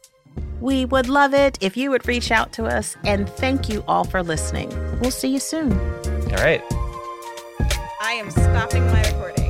We 0.61 0.85
would 0.87 1.09
love 1.09 1.33
it 1.33 1.59
if 1.61 1.77
you 1.77 1.91
would 1.91 2.09
reach 2.09 2.33
out 2.33 2.53
to 2.55 2.65
us, 2.65 2.97
and 3.05 3.29
thank 3.29 3.69
you 3.69 3.85
all 3.87 4.05
for 4.05 4.23
listening. 4.23 4.69
We'll 5.01 5.11
see 5.11 5.29
you 5.29 5.39
soon. 5.39 5.73
All 5.73 6.43
right. 6.43 6.63
I 8.01 8.13
am 8.13 8.31
stopping 8.31 8.85
my 8.87 9.03
recording. 9.03 9.44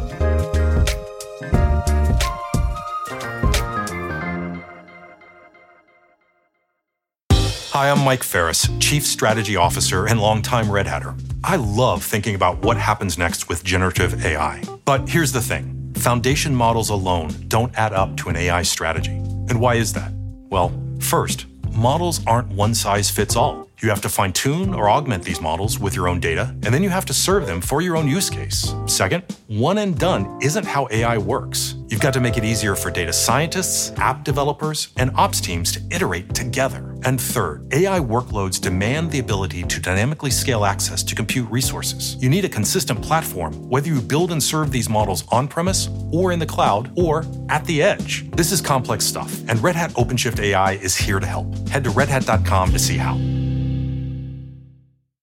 Hi, 7.75 7.91
I'm 7.91 8.05
Mike 8.05 8.23
Ferris, 8.23 8.69
Chief 8.79 9.05
Strategy 9.05 9.57
Officer 9.57 10.07
and 10.07 10.21
longtime 10.21 10.71
Red 10.71 10.87
Hatter. 10.87 11.13
I 11.43 11.57
love 11.57 12.05
thinking 12.05 12.37
about 12.37 12.65
what 12.65 12.77
happens 12.77 13.19
next 13.19 13.49
with 13.49 13.65
generative 13.65 14.25
AI. 14.25 14.63
But 14.85 15.09
here's 15.09 15.33
the 15.33 15.41
thing 15.41 15.93
foundation 15.97 16.55
models 16.55 16.91
alone 16.91 17.35
don't 17.49 17.77
add 17.77 17.93
up 17.93 18.17
to 18.19 18.29
an 18.29 18.37
AI 18.37 18.63
strategy. 18.63 19.11
And 19.11 19.61
why 19.61 19.75
is 19.75 19.93
that? 19.95 20.13
Well, 20.51 20.73
first, 21.01 21.47
models 21.73 22.25
aren't 22.29 22.47
one 22.51 22.77
size 22.77 23.11
fits 23.11 23.35
all. 23.35 23.69
You 23.83 23.89
have 23.89 24.01
to 24.03 24.09
fine 24.09 24.33
tune 24.33 24.73
or 24.73 24.89
augment 24.89 25.25
these 25.25 25.41
models 25.41 25.81
with 25.81 25.97
your 25.97 26.07
own 26.07 26.21
data, 26.21 26.51
and 26.63 26.73
then 26.73 26.85
you 26.85 26.91
have 26.91 27.07
to 27.07 27.13
serve 27.13 27.49
them 27.49 27.61
for 27.61 27.83
your 27.83 27.97
own 27.97 28.07
use 28.07 28.31
case. 28.31 28.73
Second, 28.87 29.25
one 29.49 29.79
and 29.79 29.99
done 29.99 30.39
isn't 30.41 30.65
how 30.65 30.87
AI 30.93 31.19
works. 31.19 31.75
You've 31.95 32.03
got 32.03 32.15
to 32.15 32.21
make 32.21 32.37
it 32.37 32.43
easier 32.43 32.75
for 32.75 32.91
data 32.91 33.13
scientists, 33.13 33.93
app 33.99 34.25
developers, 34.25 34.89
and 34.97 35.13
ops 35.15 35.41
teams 35.41 35.71
to 35.71 35.81
iterate 35.93 36.35
together. 36.35 36.99
And 37.05 37.21
third, 37.21 37.73
AI 37.73 38.01
workloads 38.01 38.61
demand 38.61 39.13
the 39.13 39.21
ability 39.21 39.63
to 39.63 39.81
dynamically 39.81 40.33
scale 40.33 40.65
access 40.65 41.05
to 41.05 41.15
compute 41.15 41.49
resources. 41.53 42.17
You 42.17 42.29
need 42.29 42.45
a 42.45 42.49
consistent 42.49 43.01
platform, 43.01 43.53
whether 43.69 43.87
you 43.87 44.01
build 44.01 44.33
and 44.33 44.43
serve 44.43 44.73
these 44.73 44.89
models 44.89 45.23
on 45.29 45.47
premise, 45.47 45.89
or 46.11 46.33
in 46.33 46.41
the 46.41 46.47
cloud, 46.47 46.91
or 46.99 47.25
at 47.49 47.65
the 47.67 47.81
edge. 47.81 48.29
This 48.33 48.51
is 48.51 48.61
complex 48.61 49.05
stuff, 49.05 49.33
and 49.49 49.63
Red 49.63 49.77
Hat 49.77 49.93
OpenShift 49.93 50.41
AI 50.41 50.73
is 50.73 50.97
here 50.97 51.21
to 51.21 51.27
help. 51.27 51.47
Head 51.69 51.85
to 51.85 51.91
redhat.com 51.91 52.73
to 52.73 52.79
see 52.81 52.97
how. 52.97 53.15